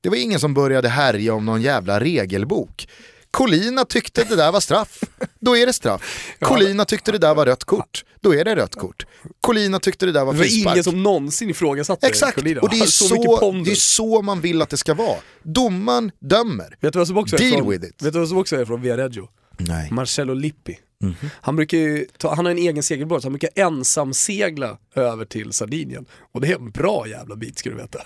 [0.00, 2.88] Det var ingen som började härja om någon jävla regelbok.
[3.30, 5.00] Colina tyckte det där var straff,
[5.40, 6.26] då är det straff.
[6.40, 9.06] Colina tyckte det där var rött kort, då är det rött kort.
[9.40, 10.74] Colina tyckte det där var Det var frispark.
[10.74, 12.60] ingen som någonsin ifrågasatte Exakt, Colina.
[12.60, 15.18] och det är, har så så, det är så man vill att det ska vara.
[15.42, 16.76] Domaren dömer.
[16.80, 18.02] Vet du vad som också är Deal från, with it.
[18.02, 19.28] Vet du vad som också är från Viareggio?
[19.58, 19.88] Nej.
[19.90, 20.78] Marcello Lippi.
[21.02, 21.14] Mhm.
[21.32, 25.52] Han brukar ju ta, han har en egen segelbåt, han brukar ensam segla över till
[25.52, 26.06] Sardinien.
[26.32, 28.02] Och det är en bra jävla bit ska du veta.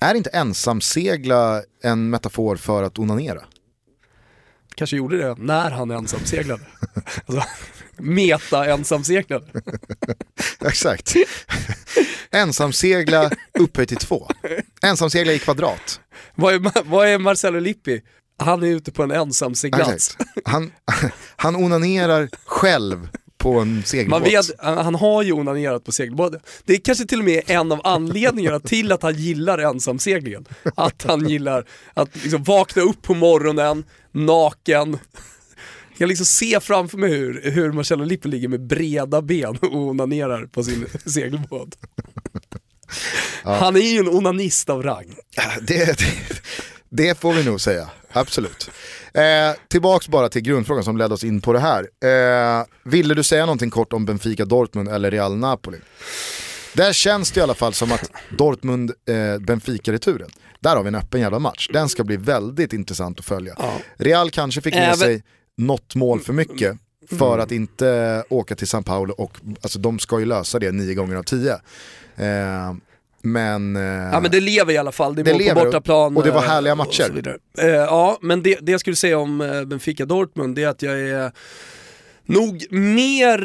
[0.00, 3.44] Är inte ensamsegla en metafor för att onanera?
[4.74, 6.62] Kanske gjorde det när han ensamseglade.
[7.26, 7.44] alltså,
[7.96, 9.46] meta-ensamseglade.
[10.66, 11.14] Exakt.
[12.30, 14.28] Ensamsegla upphöjt till två.
[14.82, 16.00] Ensamsegla i kvadrat.
[16.34, 18.02] Vad är, vad är Marcello Lippi?
[18.38, 20.16] Han är ute på en ensamseglats.
[20.18, 20.48] Exakt.
[20.48, 20.72] Han,
[21.36, 23.08] han onanerar själv
[23.38, 24.20] på en segelbåt.
[24.20, 26.40] Man vet, han har ju onanerat på segelbåten.
[26.64, 30.44] Det är kanske till och med en av anledningarna till att han gillar ensamseglingen.
[30.74, 31.64] Att han gillar
[31.94, 34.98] att liksom vakna upp på morgonen, naken.
[35.88, 39.76] Jag kan liksom se framför mig hur, hur Marcello Lippi ligger med breda ben och
[39.76, 41.78] onanerar på sin segelbåt.
[43.42, 45.14] Han är ju en onanist av rang.
[45.60, 46.06] Det, det,
[46.90, 48.70] det får vi nog säga, absolut.
[49.14, 49.22] Eh,
[49.68, 51.88] tillbaks bara till grundfrågan som ledde oss in på det här.
[52.60, 55.78] Eh, ville du säga någonting kort om Benfica Dortmund eller Real Napoli?
[56.74, 60.30] Där känns det i alla fall som att Dortmund-Benfica-returen,
[60.60, 61.68] där har vi en öppen jävla match.
[61.72, 63.54] Den ska bli väldigt intressant att följa.
[63.96, 65.22] Real kanske fick med Även- sig
[65.56, 66.76] något mål för mycket
[67.18, 70.94] för att inte åka till San Paolo och alltså, de ska ju lösa det nio
[70.94, 71.52] gånger av tio.
[72.16, 72.74] Eh,
[73.32, 76.16] men, eh, Ja men det lever i alla fall, det Det mål på lever, bortaplan.
[76.16, 77.36] och det var eh, härliga matcher.
[77.58, 81.00] Eh, ja, men det, det jag skulle säga om Benfica Dortmund, det är att jag
[81.00, 81.32] är
[82.26, 83.38] nog mer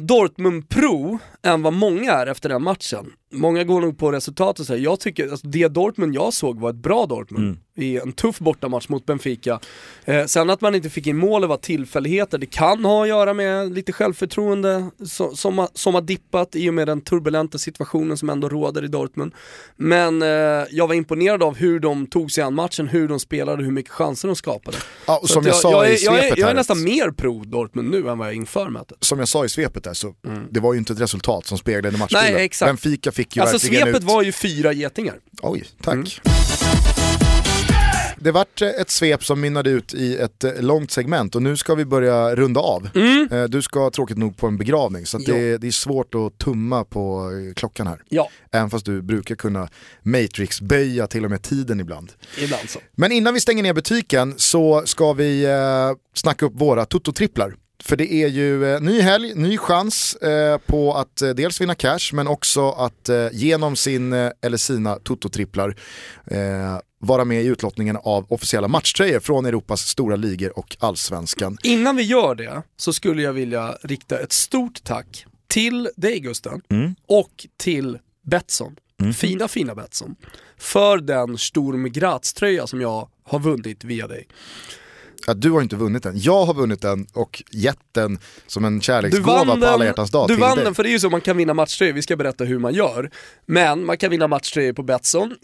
[0.00, 3.12] Dortmund-pro än vad många är efter den matchen.
[3.32, 4.80] Många går nog på resultatet så här.
[4.80, 7.58] jag tycker, alltså, det Dortmund jag såg var ett bra Dortmund Mm.
[7.76, 9.60] i en tuff bortamatch mot Benfica.
[10.04, 13.34] Eh, sen att man inte fick in mål var tillfälligheter, det kan ha att göra
[13.34, 18.16] med lite självförtroende som, som, har, som har dippat i och med den turbulenta situationen
[18.16, 19.32] som ändå råder i Dortmund.
[19.76, 20.28] Men eh,
[20.70, 23.92] jag var imponerad av hur de tog sig an matchen, hur de spelade, hur mycket
[23.92, 24.76] chanser de skapade.
[25.06, 26.76] ja, och som att jag, sa jag, i är, jag, är, svepet jag är nästan
[26.78, 28.96] att- mer pro Dortmund nu än vad jag är inför mötet.
[29.00, 30.42] som jag sa i svepet där så Mm.
[30.50, 32.32] det var ju inte ett resultat som speglade matchbilden.
[32.34, 32.68] Nej, exakt.
[32.68, 34.04] Benfica fick ju Alltså verkligen svepet ut...
[34.08, 35.14] var ju fyra getingar.
[35.42, 35.94] Oj, tack.
[35.94, 36.06] Mm.
[38.18, 41.56] det vart eh, ett svep som mynnade ut i ett eh, långt segment och nu
[41.56, 42.88] ska vi börja runda av.
[42.94, 43.28] Mm.
[43.32, 46.84] Eh, Du ska tråkigt nog på en begravning så det, det är svårt att tumma
[46.84, 48.02] på klockan här.
[48.08, 49.68] Ja, Även fast du brukar kunna
[50.02, 52.12] Matrix-böja till och med tiden ibland.
[52.38, 52.78] ibland så.
[52.94, 55.50] Men innan vi stänger ner butiken så ska vi eh,
[56.14, 57.54] snacka upp våra Toto-tripplar.
[57.86, 61.74] För det är ju eh, ny helg, ny chans eh, på att eh, dels vinna
[61.74, 65.76] cash men också att genom sin eller sina Toto-tripplar
[66.98, 71.58] vara med i utlottningen av officiella matchtröjor från Europas stora ligor och allsvenskan.
[71.62, 76.62] Innan vi gör det så skulle jag vilja rikta ett stort tack till dig Gusten
[76.68, 76.94] Mm.
[77.06, 78.76] och till Betsson,
[79.16, 80.16] fina fina Betsson,
[80.58, 84.26] för den Sturm Graz-tröja som jag har vunnit via dig.
[85.26, 88.80] Ja, du har inte vunnit den, jag har vunnit den och gett den som en
[88.80, 91.36] kärleksgåva på alla hjärtans dag du vann den för det är ju så man kan
[91.36, 93.10] vinna matchtröjor, vi ska berätta hur man gör.
[93.46, 95.34] Men man kan vinna matchtröjor på Betsson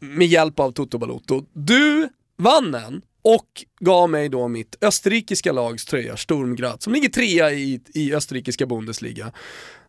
[0.00, 1.44] med hjälp av Toto Balotto.
[1.52, 7.08] Du vann den och gav mig då mitt österrikiska lags tröja, Sturm Graz, som ligger
[7.08, 9.32] trea i, i österrikiska Bundesliga.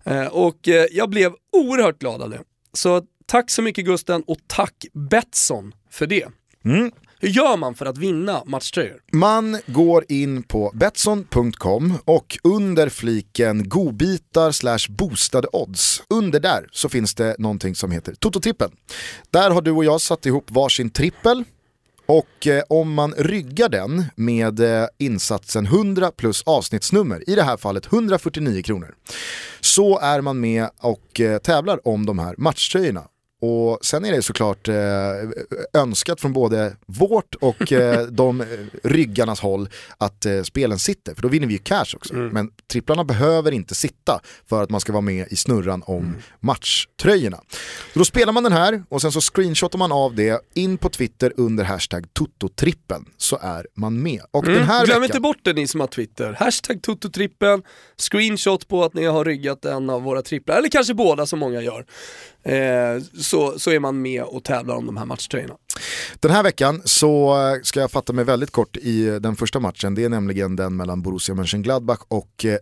[0.03, 2.39] Eh, och eh, jag blev oerhört glad av det.
[2.73, 6.27] Så tack så mycket Gusten och tack Betsson för det.
[6.65, 6.91] Mm.
[7.25, 8.99] Hur gör man för att vinna matchtröjor?
[9.11, 16.89] Man går in på Betsson.com och under fliken godbitar slash boostade odds, under där så
[16.89, 18.71] finns det någonting som heter Toto-trippen.
[19.31, 21.43] Där har du och jag satt ihop varsin trippel
[22.05, 27.57] och eh, om man ryggar den med eh, insatsen 100 plus avsnittsnummer, i det här
[27.57, 28.95] fallet 149 kronor,
[29.61, 33.03] så är man med och eh, tävlar om de här matchtröjorna.
[33.45, 34.75] Och sen är det såklart eh,
[35.73, 38.47] önskat från både vårt och eh, de eh,
[38.83, 42.13] ryggarnas håll att eh, spelen sitter, för då vinner vi ju cash också.
[42.13, 44.19] Men tripplarna behöver inte sitta
[44.49, 47.37] för att man ska vara med i snurran om matchtröjorna.
[47.93, 50.89] Så då spelar man den här och sen så screenshotar man av det in på
[50.89, 54.21] Twitter under hashtag Tototrippen så är man med.
[54.31, 54.85] Och den här Mm.
[54.85, 55.15] Glöm veckan...
[55.15, 56.33] inte bort det ni som har Twitter.
[56.39, 57.63] Hashtag Tototrippen,
[57.97, 61.61] screenshot på att ni har ryggat en av våra tripplar, eller kanske båda som många
[61.61, 61.85] gör.
[62.45, 65.55] Eh, så, så är man med och tävlar om de här matchtröjorna.
[66.19, 69.95] Den här veckan så ska jag fatta mig väldigt kort i den första matchen.
[69.95, 72.57] Det är nämligen den mellan Borussia Mönchengladbach och eh,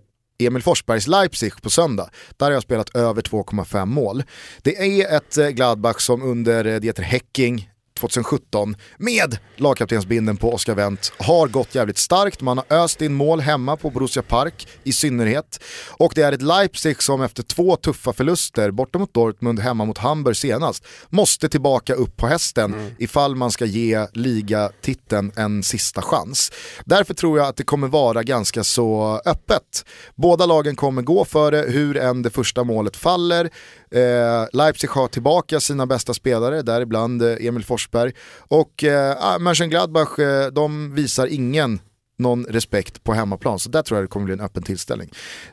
[0.48, 2.10] Emil Forsbergs Leipzig på söndag.
[2.38, 4.24] Där har jag spelat över 2,5 mål.
[4.62, 7.70] Det är ett eh, Gladbach som under Dieter Hecking
[8.00, 12.42] 2017 med lagkaptensbinden på Oscar Wendt har gått jävligt starkt.
[12.42, 15.64] Man har öst in mål hemma på Borussia Park i synnerhet.
[15.90, 19.98] Och det är ett Leipzig som efter två tuffa förluster, borta mot Dortmund, hemma mot
[19.98, 26.52] Hamburg senast, måste tillbaka upp på hästen ifall man ska ge ligatiteln en sista chans.
[26.86, 29.86] Därför tror jag att det kommer vara ganska så öppet.
[30.16, 33.50] Båda lagen kommer gå för det hur än det första målet faller.
[33.94, 38.14] Eh, Leipzig har tillbaka sina bästa spelare, däribland eh, Emil Forsberg.
[38.38, 41.80] Och eh, ah, Mönchengladbach, eh, de visar ingen
[42.18, 43.60] någon respekt på hemmaplan.
[43.60, 45.10] Så där tror jag det kommer bli en öppen tillställning.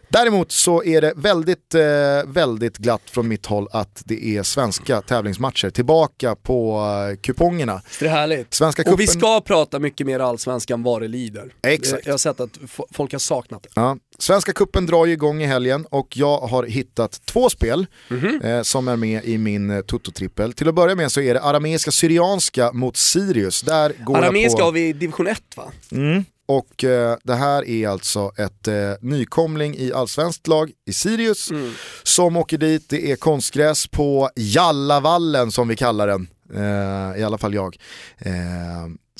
[0.08, 1.80] Däremot så är det väldigt, eh,
[2.26, 6.80] väldigt glatt från mitt håll att det är svenska tävlingsmatcher tillbaka på
[7.10, 7.82] eh, kupongerna.
[8.00, 8.54] Det är härligt.
[8.54, 11.52] Svenska Och vi ska prata mycket mer allsvenskan vad det lider.
[11.62, 12.06] Exakt.
[12.06, 12.58] Jag har sett att
[12.92, 13.68] folk har saknat det.
[13.74, 13.96] Ja.
[14.18, 18.40] Svenska kuppen drar ju igång i helgen och jag har hittat två spel Mhm.
[18.44, 20.52] eh, som är med i min eh, Toto-trippel.
[20.52, 23.62] Till att börja med så är det arameiska syrianska mot Sirius.
[23.62, 24.74] Där går Arameiska jag har på...
[24.74, 25.72] vi i division 1 va?
[25.92, 26.24] Mm.
[26.50, 31.72] Och eh, det här är alltså ett eh, nykomling i allsvenskt lag i Sirius Mm.
[32.02, 32.88] som åker dit.
[32.88, 36.28] Det är konstgräs på Jallavallen som vi kallar den.
[36.54, 37.76] Eh, I alla fall jag.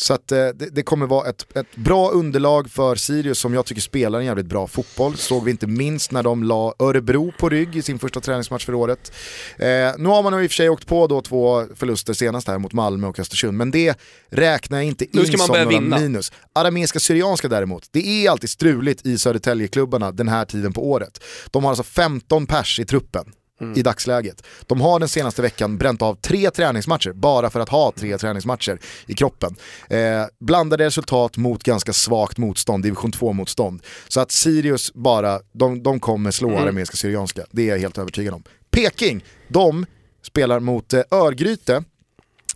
[0.01, 3.67] Så att, eh, det, det kommer vara ett, ett bra underlag för Sirius som jag
[3.67, 5.17] tycker spelar en jävligt bra fotboll.
[5.17, 8.75] Såg vi inte minst när de la Örebro på rygg i sin första träningsmatch för
[8.75, 9.13] året.
[9.59, 9.67] Eh,
[9.99, 12.73] nu har man i och för sig åkt på då två förluster senast här mot
[12.73, 15.99] Malmö och Östersund, men det räknar jag inte in som några vinna.
[15.99, 16.33] minus.
[16.53, 21.23] Arameiska Syrianska däremot, det är alltid struligt i Södertäljeklubbarna den här tiden på året.
[21.51, 23.33] De har alltså 15 pers i truppen
[23.77, 24.47] i dagsläget.
[24.67, 28.79] De har den senaste veckan bränt av tre träningsmatcher bara för att ha tre träningsmatcher
[29.07, 29.57] i kroppen.
[29.89, 29.99] Eh,
[30.41, 33.83] blandade resultat mot ganska svagt motstånd, division 2-motstånd.
[34.09, 38.35] Så att Sirius bara, de, de kommer slå arameiska Syrianska, det är jag helt övertygad
[38.35, 38.43] om.
[38.71, 39.87] Peking, de
[40.23, 41.85] spelar mot eh, Örgryte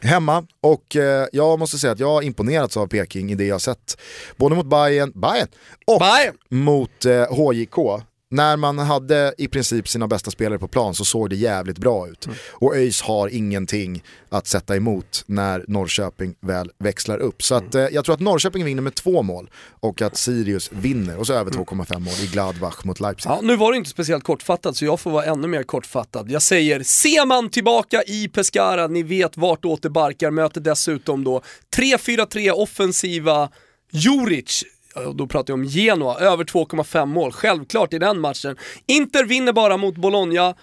[0.03, 3.55] hemma och eh, jag måste säga att jag har imponerats av Peking i det jag
[3.55, 3.99] har sett.
[4.37, 5.49] Både mot Bayern, Bayern
[5.87, 6.35] och Bayern.
[6.49, 8.05] mot eh, HJK.
[8.35, 12.09] När man hade i princip sina bästa spelare på plan så såg det jävligt bra
[12.09, 12.29] ut.
[12.51, 17.43] Och ÖIS har ingenting att sätta emot när Norrköping väl växlar upp.
[17.43, 21.19] Så att, eh, jag tror att Norrköping vinner med två mål och att Sirius vinner
[21.19, 23.31] och så över 2,5 mål i Gladbach mot Leipzig.
[23.31, 26.31] Ja, nu var det inte speciellt kortfattat så jag får vara ännu mer kortfattad.
[26.31, 31.43] Jag säger Seman tillbaka i Pescara, ni vet vart åter barkar, möter dessutom då
[31.77, 33.49] 3-4-3 offensiva
[33.91, 34.65] Juric,
[35.15, 38.57] då pratar jag om Genoa, över 2,5 mål, självklart i den matchen.
[38.87, 40.55] Inter vinner bara mot Bologna,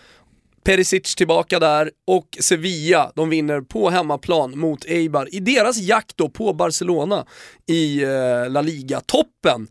[0.63, 6.29] Perisic tillbaka där och Sevilla, de vinner på hemmaplan mot Eibar i deras jakt då
[6.29, 7.25] på Barcelona
[7.67, 9.67] i eh, La Liga-toppen.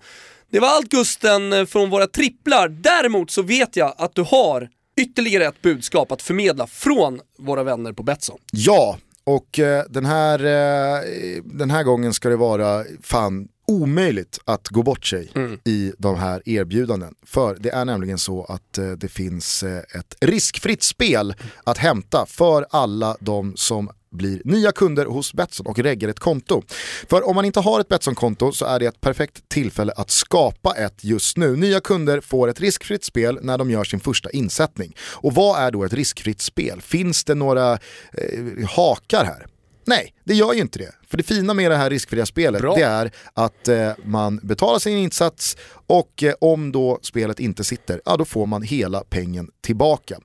[0.50, 2.68] Det var allt Gusten från våra tripplar.
[2.68, 7.92] Däremot så vet jag att du har ytterligare ett budskap att förmedla från våra vänner
[7.92, 8.38] på Betsson.
[8.52, 11.00] Ja, och eh, den, här, eh,
[11.44, 15.32] den här gången ska det vara fan omöjligt att gå bort sig
[15.64, 17.14] i de här erbjudanden.
[17.26, 22.26] För det är nämligen så att eh, det finns eh, ett riskfritt spel att hämta
[22.28, 26.62] för alla de som blir nya kunder hos Betsson och reggar ett konto.
[27.08, 30.74] För om man inte har ett Betsson-konto så är det ett perfekt tillfälle att skapa
[30.74, 31.56] ett just nu.
[31.56, 34.96] Nya kunder får ett riskfritt spel när de gör sin första insättning.
[35.00, 36.80] Och vad är då ett riskfritt spel?
[36.80, 39.46] Finns det några eh, hakar här?
[39.84, 40.92] Nej, det gör ju inte det.
[41.10, 42.74] För det fina med det här riskfria spelet Bra.
[42.74, 45.56] det är att eh, man betalar sin insats
[45.86, 50.16] och eh, om då spelet inte sitter, ja då får man hela pengen tillbaka.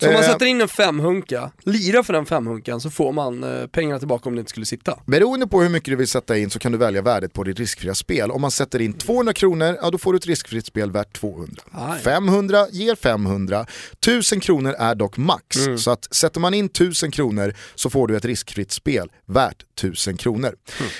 [0.00, 3.44] Så om man Eh, sätter in en femhunka, lirar för den femhunkan så får man
[3.44, 4.98] eh, pengarna tillbaka om det inte skulle sitta.
[5.06, 7.58] Beroende på hur mycket du vill sätta in så kan du välja värdet på ditt
[7.58, 8.30] riskfria spel.
[8.30, 11.62] Om man sätter in 200 kronor, ja då får du ett riskfritt spel värt 200.
[11.72, 12.00] Aj.
[12.00, 13.66] 500 ger 500.
[14.00, 15.56] 1000 kronor är dock max.
[15.56, 15.78] Mm.
[15.78, 20.16] Så att sätter man in 1000 kronor så får du ett riskfritt spel värt 1000
[20.20, 20.54] kronor.
[20.80, 20.90] Mm.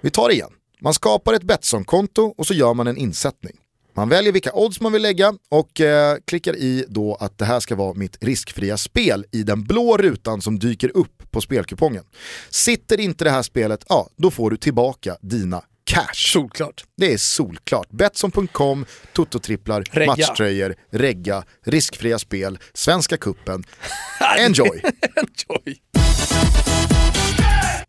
[0.00, 0.50] Vi tar det igen.
[0.80, 3.56] Man skapar ett Betsson-konto och så gör man en insättning.
[3.94, 7.60] Man väljer vilka odds man vill lägga och eh, klickar i då att det här
[7.60, 12.04] ska vara mitt riskfria spel i den blå rutan som dyker upp på spelkupongen.
[12.50, 16.14] Sitter inte det här spelet, ja då får du tillbaka dina cash.
[16.32, 16.84] Solklart.
[16.96, 17.90] Det är solklart.
[17.90, 20.06] Betsson.com, Toto-tripplar, Regga.
[20.06, 23.64] matchtröjor, regga, riskfria spel, Svenska kuppen.
[24.38, 24.82] Enjoy!
[25.16, 25.76] Enjoy.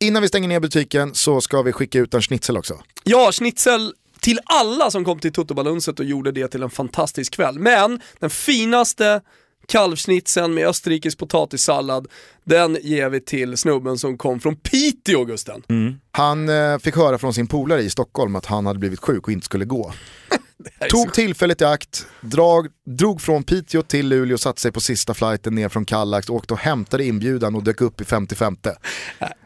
[0.04, 2.80] Innan vi stänger ner butiken så ska vi skicka ut en schnitzel också.
[3.04, 7.60] Ja, schnitzel till alla som kom till Totobalunset och gjorde det till en fantastisk kväll.
[7.60, 9.22] Men den finaste
[9.68, 12.08] kalvsnitzeln med österrikisk potatissallad,
[12.44, 15.64] den ger vi till snubben som kom från Piteå, Gusten.
[16.12, 19.32] Han eh, fick höra från sin polare i Stockholm att han hade blivit sjuk och
[19.34, 19.94] inte skulle gå.
[20.82, 25.14] så- Tog tillfället i akt, drag, drog från Piteå till Luleå, satte sig på sista
[25.14, 28.58] flighten ner från Kallax, åkte och hämtade inbjudan och dök upp i 55.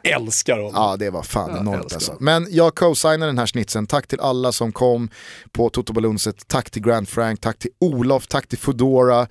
[0.02, 0.72] Jag älskar honom.
[0.76, 2.18] Ja det var fan enormt alltså.
[2.20, 3.88] Men jag co-signar den här snitsen.
[3.88, 5.10] Tack till alla som kom
[5.52, 9.28] på Toto Balunset, tack till Grand Frank, tack till Olof, tack till Foodora.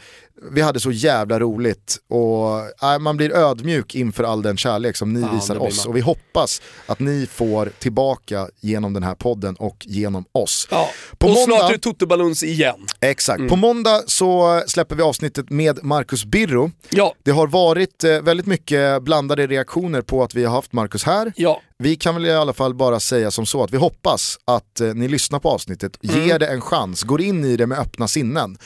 [0.52, 2.58] Vi hade så jävla roligt och
[2.92, 5.86] äh, man blir ödmjuk inför all den kärlek som ni Ja, visar oss.
[5.86, 10.68] Och vi hoppas att ni får tillbaka genom den här podden och genom oss.
[10.70, 10.88] Ja.
[11.18, 12.86] På och måndag- snart är det Totobaluns igen.
[13.00, 13.38] Exakt.
[13.38, 13.48] Mm.
[13.48, 16.70] På måndag så släpper vi avsnittet med Marcus Birro.
[16.90, 21.04] Ja, Det har varit eh, väldigt mycket blandade reaktioner på att vi har haft Marcus
[21.04, 21.32] här.
[21.36, 21.60] ja.
[21.78, 24.94] Vi kan väl i alla fall bara säga som så att vi hoppas att eh,
[24.94, 26.26] ni lyssnar på avsnittet, Mm.
[26.26, 28.58] ger det en chans, går in i det med öppna sinnen.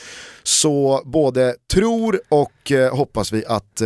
[0.43, 3.81] Så både tror och eh, hoppas vi att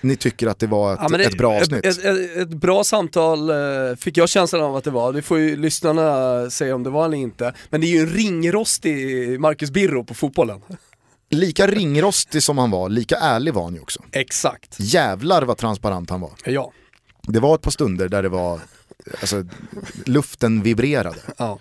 [0.00, 1.86] ni tycker att det var ett, ja det- ett bra avsnitt.
[1.86, 3.56] Ett, ett, ett bra samtal eh,
[3.98, 7.04] fick jag känslan av att det var, det får ju lyssnarna säga om det var
[7.04, 7.54] eller inte.
[7.70, 10.60] Men det är ju en ringrostig Marcus Birro på fotbollen.
[11.30, 14.02] Lika ringrostig som han var, lika ärlig var han ju också.
[14.12, 14.76] Exakt.
[14.78, 16.30] Jävlar vad transparent han var.
[16.44, 16.72] Ja.
[17.22, 18.60] Det var ett par stunder där det var,
[19.20, 19.44] alltså
[20.04, 21.16] luften vibrerade.
[21.36, 21.58] ja.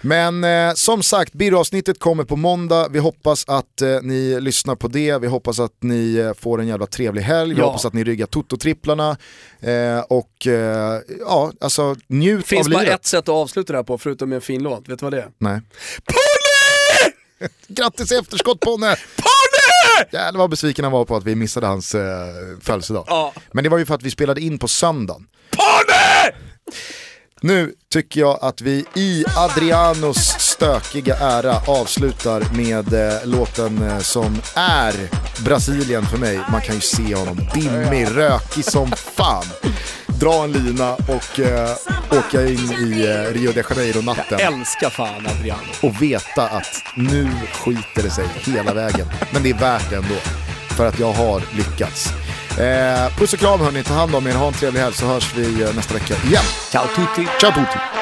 [0.00, 2.88] Men eh, som sagt, Birro-avsnittet kommer på måndag.
[2.90, 5.18] Vi hoppas att eh, ni lyssnar på det.
[5.18, 7.54] Vi hoppas att ni eh, får en jävla trevlig helg.
[7.54, 7.66] Vi Ja.
[7.66, 9.16] hoppas att ni ryggar Toto-tripplarna.
[9.60, 13.00] Eh, och eh, ja, alltså njut Finns av bara livet.
[13.00, 14.88] ett sätt att avsluta det här på, förutom med en fin låt.
[14.88, 15.28] Vet du vad det är?
[15.38, 15.60] Nej.
[17.68, 18.96] Grattis i efterskott Ponne!
[20.12, 22.02] Jävlar vad besviken han var på att vi missade hans eh,
[22.60, 23.04] födelsedag.
[23.06, 23.32] Ja.
[23.52, 25.26] Men det var ju för att vi spelade in på söndagen.
[27.40, 34.38] Nu tycker jag att vi i Adrianos stökiga ära avslutar med eh, låten eh, som
[34.54, 34.94] är
[35.44, 36.40] Brasilien för mig.
[36.50, 39.44] Man kan ju se honom dimmig, rökig som fan.
[40.20, 41.76] Dra en lina och eh,
[42.10, 45.72] åka in i eh, Rio de Janeiro-natten Älskar fan Adriano.
[45.82, 49.06] och veta att nu skiter det sig hela vägen.
[49.32, 50.16] Men det är värt det ändå.
[50.76, 52.08] För att jag har lyckats.
[52.58, 55.34] Eh, puss och kram hörni, ta hand om er, ha en trevlig helg så hörs
[55.34, 56.44] vi eh, nästa vecka igen.
[56.70, 57.28] Ciao tutti.
[57.40, 57.97] Ciao tutti!